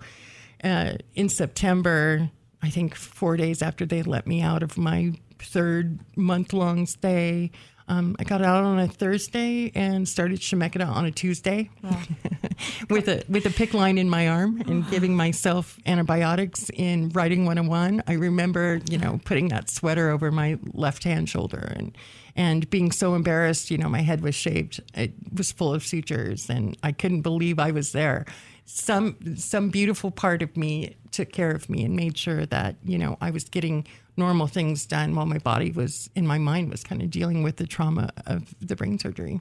[0.63, 2.31] uh, in September,
[2.63, 7.51] I think four days after they let me out of my third month long stay.
[7.89, 11.69] Um, I got out on a Thursday and started Chemeketa on a Tuesday
[12.89, 17.45] with a with a PICC line in my arm and giving myself antibiotics in writing
[17.45, 18.05] 101.
[18.07, 21.97] I remember, you know, putting that sweater over my left hand shoulder and
[22.35, 24.81] and being so embarrassed, you know, my head was shaved.
[24.95, 28.27] It was full of sutures and I couldn't believe I was there
[28.65, 32.97] some some beautiful part of me took care of me and made sure that you
[32.97, 36.83] know I was getting normal things done while my body was in my mind was
[36.83, 39.41] kind of dealing with the trauma of the brain surgery.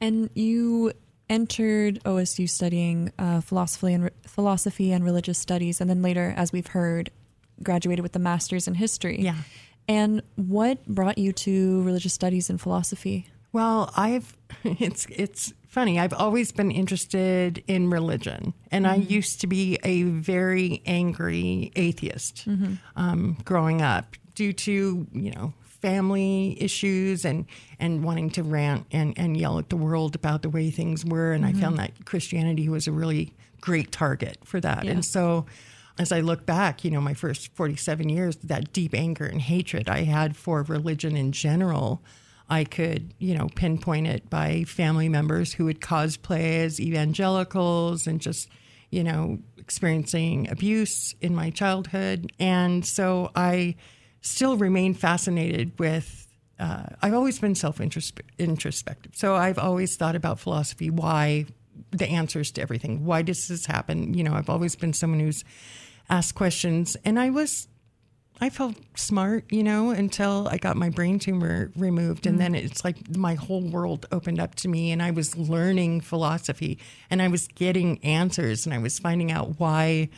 [0.00, 0.92] And you
[1.28, 6.68] entered OSU studying uh, philosophy and philosophy and religious studies, and then later, as we've
[6.68, 7.10] heard,
[7.62, 9.20] graduated with a master's in history.
[9.20, 9.36] Yeah.
[9.88, 13.28] And what brought you to religious studies and philosophy?
[13.52, 15.98] Well, I've it's it's funny.
[15.98, 19.00] I've always been interested in religion, and mm-hmm.
[19.00, 22.74] I used to be a very angry atheist mm-hmm.
[22.96, 27.46] um, growing up due to you know family issues and
[27.78, 31.32] and wanting to rant and and yell at the world about the way things were.
[31.32, 31.56] And mm-hmm.
[31.56, 34.84] I found that Christianity was a really great target for that.
[34.84, 34.92] Yeah.
[34.92, 35.46] And so
[35.98, 39.88] as I look back, you know, my first 47 years, that deep anger and hatred
[39.88, 42.02] I had for religion in general
[42.48, 48.20] I could, you know, pinpoint it by family members who would cosplay as evangelicals and
[48.20, 48.48] just,
[48.90, 52.30] you know, experiencing abuse in my childhood.
[52.38, 53.74] And so I
[54.20, 56.22] still remain fascinated with.
[56.58, 59.12] Uh, I've always been self introspective.
[59.14, 60.88] So I've always thought about philosophy.
[60.88, 61.44] Why
[61.90, 63.04] the answers to everything.
[63.04, 64.14] Why does this happen?
[64.14, 65.44] You know, I've always been someone who's
[66.08, 67.68] asked questions, and I was
[68.38, 72.26] I felt smart, you know, until I got my brain tumor removed.
[72.26, 76.02] And then it's like my whole world opened up to me, and I was learning
[76.02, 76.78] philosophy
[77.08, 80.10] and I was getting answers and I was finding out why.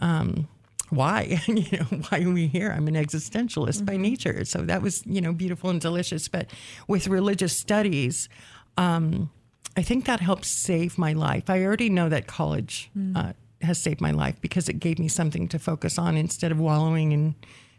[0.00, 0.48] Um,
[0.90, 2.70] why you know why are we here?
[2.70, 4.44] I'm an existentialist by nature.
[4.44, 6.28] So that was you know beautiful and delicious.
[6.28, 6.50] But
[6.86, 8.28] with religious studies
[8.76, 9.30] um,
[9.76, 11.48] i think that helped save my life.
[11.48, 13.32] I already know that college uh,
[13.62, 17.12] has saved my life because it gave me something to focus on instead of wallowing
[17.12, 17.34] in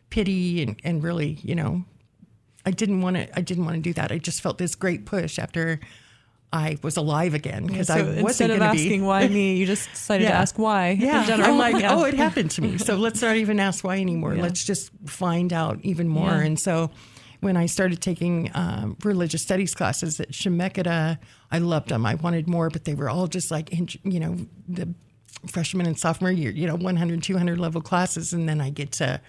[0.10, 1.84] pity and, and really you know
[2.66, 5.06] i didn't want to i didn't want to do that i just felt this great
[5.06, 5.80] push after
[6.52, 9.28] i was alive again because so i wasn't instead of going to be asking why
[9.28, 10.92] me, you just decided to ask why.
[10.92, 11.50] yeah, in general.
[11.52, 11.96] I'm like, Yeah.
[11.96, 12.78] oh, it happened to me.
[12.78, 14.36] So let's not even ask why anymore.
[14.36, 14.44] Yeah.
[14.44, 16.30] Let's just find out even more.
[16.30, 16.42] Yeah.
[16.42, 16.92] And so
[17.40, 21.18] when I started taking um, religious studies classes at Chemeketa,
[21.52, 22.06] I loved them.
[22.06, 23.70] I wanted more, but they were all just like,
[24.04, 24.94] you know, the
[25.48, 28.34] freshman and sophomore year, you know, 100, 200 level classes.
[28.34, 29.22] And then I get to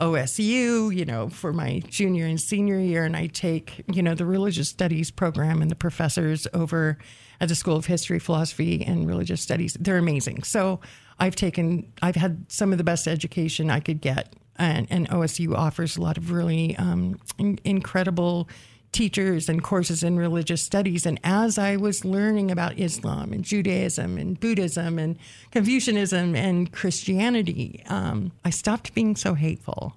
[0.00, 4.26] OSU, you know, for my junior and senior year, and I take, you know, the
[4.26, 6.98] religious studies program and the professors over
[7.40, 9.76] at the School of History, Philosophy, and Religious Studies.
[9.80, 10.42] They're amazing.
[10.42, 10.80] So
[11.18, 15.54] I've taken, I've had some of the best education I could get, and, and OSU
[15.54, 18.48] offers a lot of really um, in- incredible
[18.96, 21.04] teachers and courses in religious studies.
[21.06, 25.18] And as I was learning about Islam and Judaism and Buddhism and
[25.50, 29.94] Confucianism and Christianity, um, I stopped being so hateful.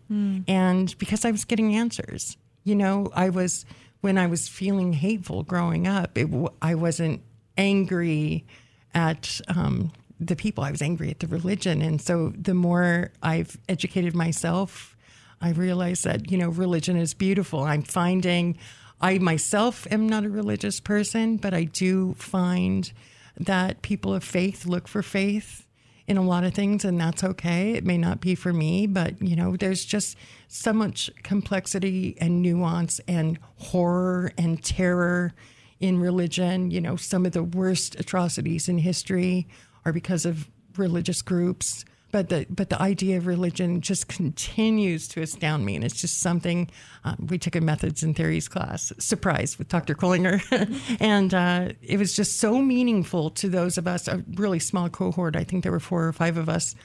[0.47, 3.65] And because I was getting answers, you know, I was,
[4.01, 6.27] when I was feeling hateful growing up, it,
[6.61, 7.21] I wasn't
[7.57, 8.45] angry
[8.93, 10.65] at, um, the people.
[10.65, 11.81] I was angry at the religion.
[11.81, 14.97] And so the more I've educated myself,
[15.41, 17.63] I realize that, you know, religion is beautiful.
[17.63, 18.57] I'm finding,
[19.01, 22.91] I myself am not a religious person, but I do find
[23.39, 25.65] that people of faith look for faith
[26.07, 27.73] in a lot of things, and that's okay.
[27.73, 32.41] It may not be for me, but, you know, there's just so much complexity and
[32.41, 35.33] nuance and horror and terror
[35.79, 36.71] in religion.
[36.71, 39.47] You know, some of the worst atrocities in history
[39.85, 41.85] are because of religious groups.
[42.11, 46.19] But the but the idea of religion just continues to astound me, and it's just
[46.19, 46.69] something.
[47.03, 49.93] Um, we took a methods and theories class, surprise, with Dr.
[49.93, 54.07] Koehlinger, and uh, it was just so meaningful to those of us.
[54.07, 55.35] A really small cohort.
[55.35, 56.75] I think there were four or five of us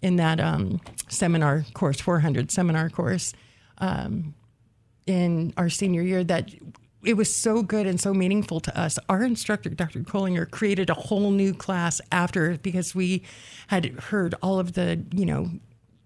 [0.00, 3.32] in that um, seminar course, 400 seminar course,
[3.78, 4.34] um,
[5.06, 6.22] in our senior year.
[6.22, 6.50] That
[7.04, 8.98] it was so good and so meaningful to us.
[9.08, 10.00] Our instructor, Dr.
[10.00, 13.22] Koehlinger, created a whole new class after because we
[13.68, 15.50] had heard all of the, you know,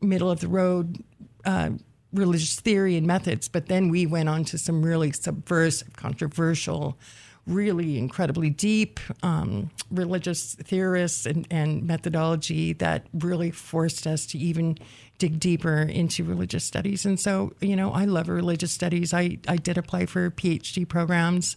[0.00, 1.02] middle of the road
[1.44, 1.70] uh,
[2.12, 6.98] religious theory and methods, but then we went on to some really subversive, controversial,
[7.46, 14.78] really incredibly deep um, religious theorists and, and methodology that really forced us to even
[15.18, 17.04] dig deeper into religious studies.
[17.04, 19.12] And so, you know, I love religious studies.
[19.12, 21.56] I, I did apply for PhD programs,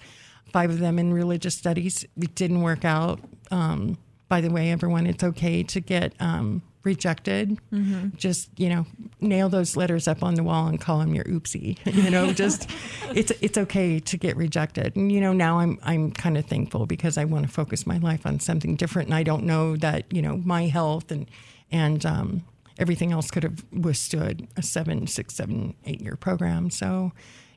[0.51, 2.03] five of them in religious studies.
[2.17, 3.19] It didn't work out.
[3.51, 7.57] Um, by the way, everyone, it's okay to get um, rejected.
[8.15, 8.85] Just you know,
[9.19, 11.77] nail those letters up on the wall and call them your oopsie.
[12.05, 12.69] You know, just
[13.13, 14.95] it's it's okay to get rejected.
[14.95, 17.97] And you know, now I'm I'm kind of thankful because I want to focus my
[17.97, 21.25] life on something different, and I don't know that you know my health and
[21.71, 22.43] and um,
[22.77, 26.69] everything else could have withstood a seven, six, seven, eight year program.
[26.69, 27.11] So,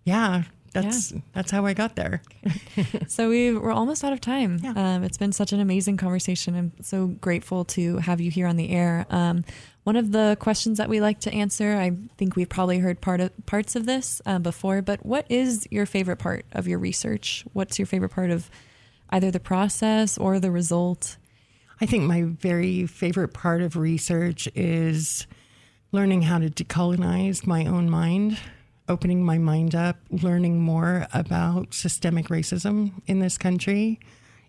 [0.04, 0.44] yeah.
[0.72, 2.22] That's that's how I got there.
[3.08, 4.60] so we we're almost out of time.
[4.62, 4.72] Yeah.
[4.76, 6.54] Um, it's been such an amazing conversation.
[6.56, 9.06] I'm so grateful to have you here on the air.
[9.10, 9.44] Um,
[9.84, 13.20] one of the questions that we like to answer, I think we've probably heard part
[13.20, 17.44] of parts of this uh, before, but what is your favorite part of your research?
[17.54, 18.50] What's your favorite part of
[19.08, 21.16] either the process or the result?
[21.80, 25.26] I think my very favorite part of research is
[25.92, 28.38] learning how to decolonize my own mind,
[28.89, 34.01] opening my mind up, learning more about systemic racism in this country.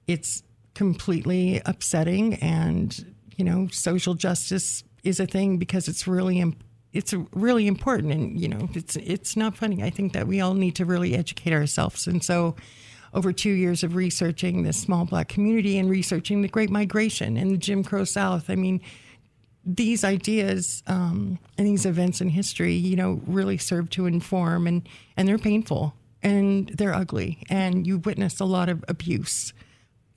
[0.08, 6.58] It's completely upsetting and, you know, social justice is a thing because it's really im-
[6.92, 9.84] it's really important and you know, it's it's not funny.
[9.84, 12.08] I think that we all need to really educate ourselves.
[12.08, 12.56] And so
[13.14, 17.52] over two years of researching this small black community and researching the Great Migration and
[17.52, 18.50] the Jim Crow South.
[18.50, 18.82] I mean,
[19.66, 24.88] these ideas um, and these events in history, you know, really serve to inform, and
[25.18, 29.53] and they're painful and they're ugly, and you witness a lot of abuse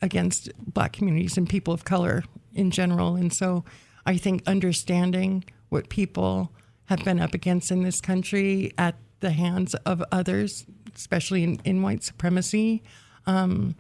[0.00, 2.24] against black communities and people of color
[2.54, 3.14] in general.
[3.14, 3.64] And so,
[4.04, 6.52] I think understanding what people
[6.86, 11.82] have been up against in this country at the hands of others, especially in, in
[11.82, 12.82] white supremacy,
[13.26, 13.76] um,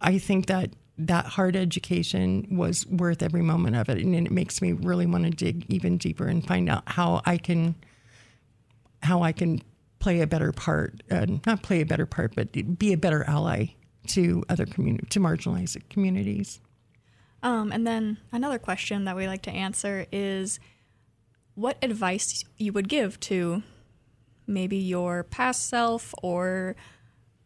[0.00, 3.98] I think that that hard education was worth every moment of it.
[3.98, 7.38] And it makes me really want to dig even deeper and find out how I
[7.38, 7.74] can
[9.02, 9.60] how I can
[9.98, 13.66] play a better part, uh, not play a better part, but be a better ally
[14.08, 16.60] to other community to marginalized communities.
[17.42, 20.60] Um, and then another question that we like to answer is
[21.54, 23.62] what advice you would give to
[24.46, 26.76] maybe your past self or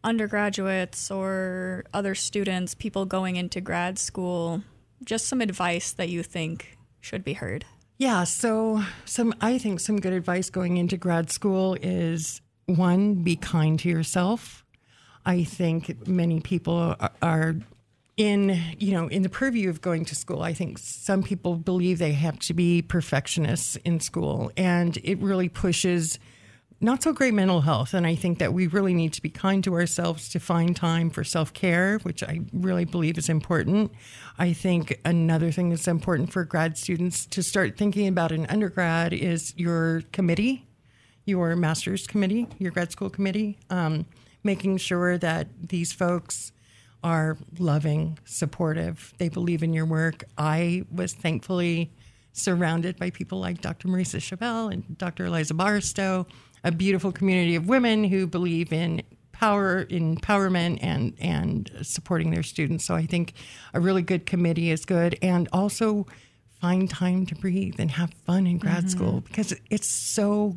[0.03, 4.61] undergraduates or other students, people going into grad school,
[5.03, 7.65] just some advice that you think should be heard.
[7.97, 13.35] Yeah, so some I think some good advice going into grad school is one, be
[13.35, 14.63] kind to yourself.
[15.25, 17.55] I think many people are
[18.17, 21.99] in you know in the purview of going to school i think some people believe
[21.99, 26.17] they have to be perfectionists in school and it really pushes
[26.79, 29.63] not so great mental health and i think that we really need to be kind
[29.63, 33.91] to ourselves to find time for self-care which i really believe is important
[34.37, 39.13] i think another thing that's important for grad students to start thinking about in undergrad
[39.13, 40.65] is your committee
[41.25, 44.05] your master's committee your grad school committee um,
[44.43, 46.51] making sure that these folks
[47.03, 49.13] are loving, supportive.
[49.17, 50.23] They believe in your work.
[50.37, 51.91] I was thankfully
[52.33, 53.87] surrounded by people like Dr.
[53.87, 55.25] Marisa Chappell and Dr.
[55.25, 56.27] Eliza Barstow,
[56.63, 59.01] a beautiful community of women who believe in
[59.31, 62.85] power, empowerment, and and supporting their students.
[62.85, 63.33] So I think
[63.73, 66.07] a really good committee is good, and also
[66.59, 68.87] find time to breathe and have fun in grad mm-hmm.
[68.87, 70.55] school because it's so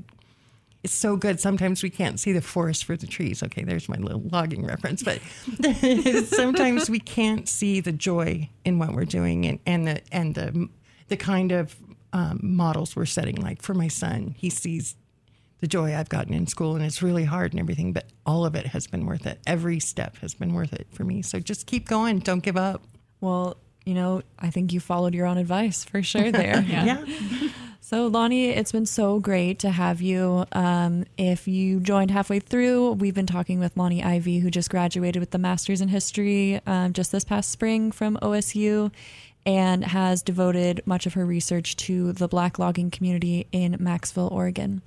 [0.83, 1.41] it's so good.
[1.41, 3.43] Sometimes we can't see the forest for the trees.
[3.43, 5.03] Okay, there's my little logging reference.
[5.03, 5.21] But
[6.27, 10.69] sometimes we can't see the joy in what we're doing and, and the and the
[11.09, 11.77] the kind of
[12.13, 13.37] um, models we're setting.
[13.37, 14.95] Like for my son, he sees
[15.61, 17.93] the joy I've gotten in school, and it's really hard and everything.
[17.93, 19.41] But all of it has been worth it.
[19.47, 21.23] Every step has been worth it for me.
[21.23, 22.19] So just keep going.
[22.21, 22.83] Don't give up.
[23.21, 26.65] Well, you know, I think you followed your own advice for sure there.
[26.67, 27.05] yeah.
[27.05, 27.49] yeah.
[27.83, 30.45] So, Lonni, it's been so great to have you.
[30.53, 35.19] Um, if you joined halfway through, we've been talking with Lonni Ivey, who just graduated
[35.19, 38.93] with the Master's in History um, just this past spring from OSU
[39.45, 44.83] and has devoted much of her research to the black logging community in Maxville, Oregon.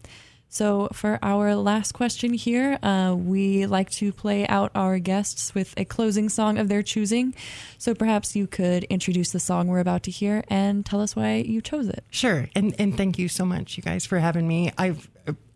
[0.53, 5.73] So, for our last question here, uh, we like to play out our guests with
[5.77, 7.33] a closing song of their choosing.
[7.79, 11.37] So, perhaps you could introduce the song we're about to hear and tell us why
[11.37, 12.03] you chose it.
[12.11, 12.47] Sure.
[12.53, 14.71] And, and thank you so much, you guys, for having me.
[14.77, 15.09] I've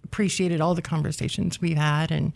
[0.03, 2.33] appreciated all the conversations we've had, and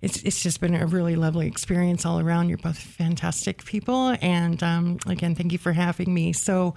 [0.00, 2.48] it's, it's just been a really lovely experience all around.
[2.48, 4.16] You're both fantastic people.
[4.22, 6.32] And um, again, thank you for having me.
[6.32, 6.74] So,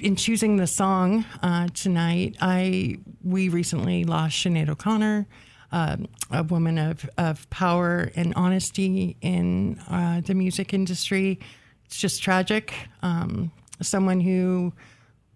[0.00, 5.26] in choosing the song uh, tonight, I we recently lost Sinead O'Connor,
[5.72, 5.96] uh,
[6.30, 11.40] a woman of, of power and honesty in uh, the music industry.
[11.86, 12.74] It's just tragic.
[13.02, 14.72] Um, someone who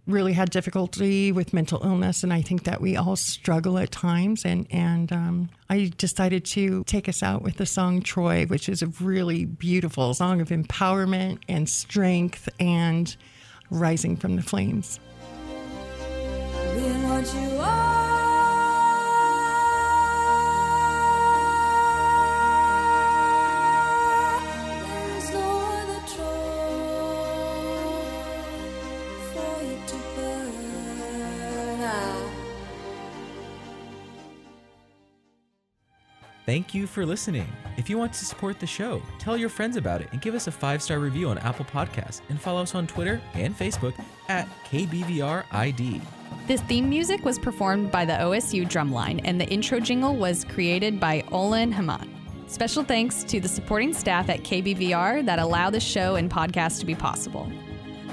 [0.06, 4.44] really had difficulty with mental illness, and I think that we all struggle at times.
[4.44, 8.82] And and um, I decided to take us out with the song "Troy," which is
[8.82, 13.16] a really beautiful song of empowerment and strength and
[13.70, 15.00] rising from the flames.
[36.50, 37.46] Thank you for listening.
[37.76, 40.48] If you want to support the show, tell your friends about it and give us
[40.48, 43.94] a five star review on Apple Podcasts and follow us on Twitter and Facebook
[44.28, 46.00] at KBVRID.
[46.48, 50.98] This theme music was performed by the OSU Drumline, and the intro jingle was created
[50.98, 52.12] by Olin Haman.
[52.48, 56.84] Special thanks to the supporting staff at KBVR that allow the show and podcast to
[56.84, 57.48] be possible.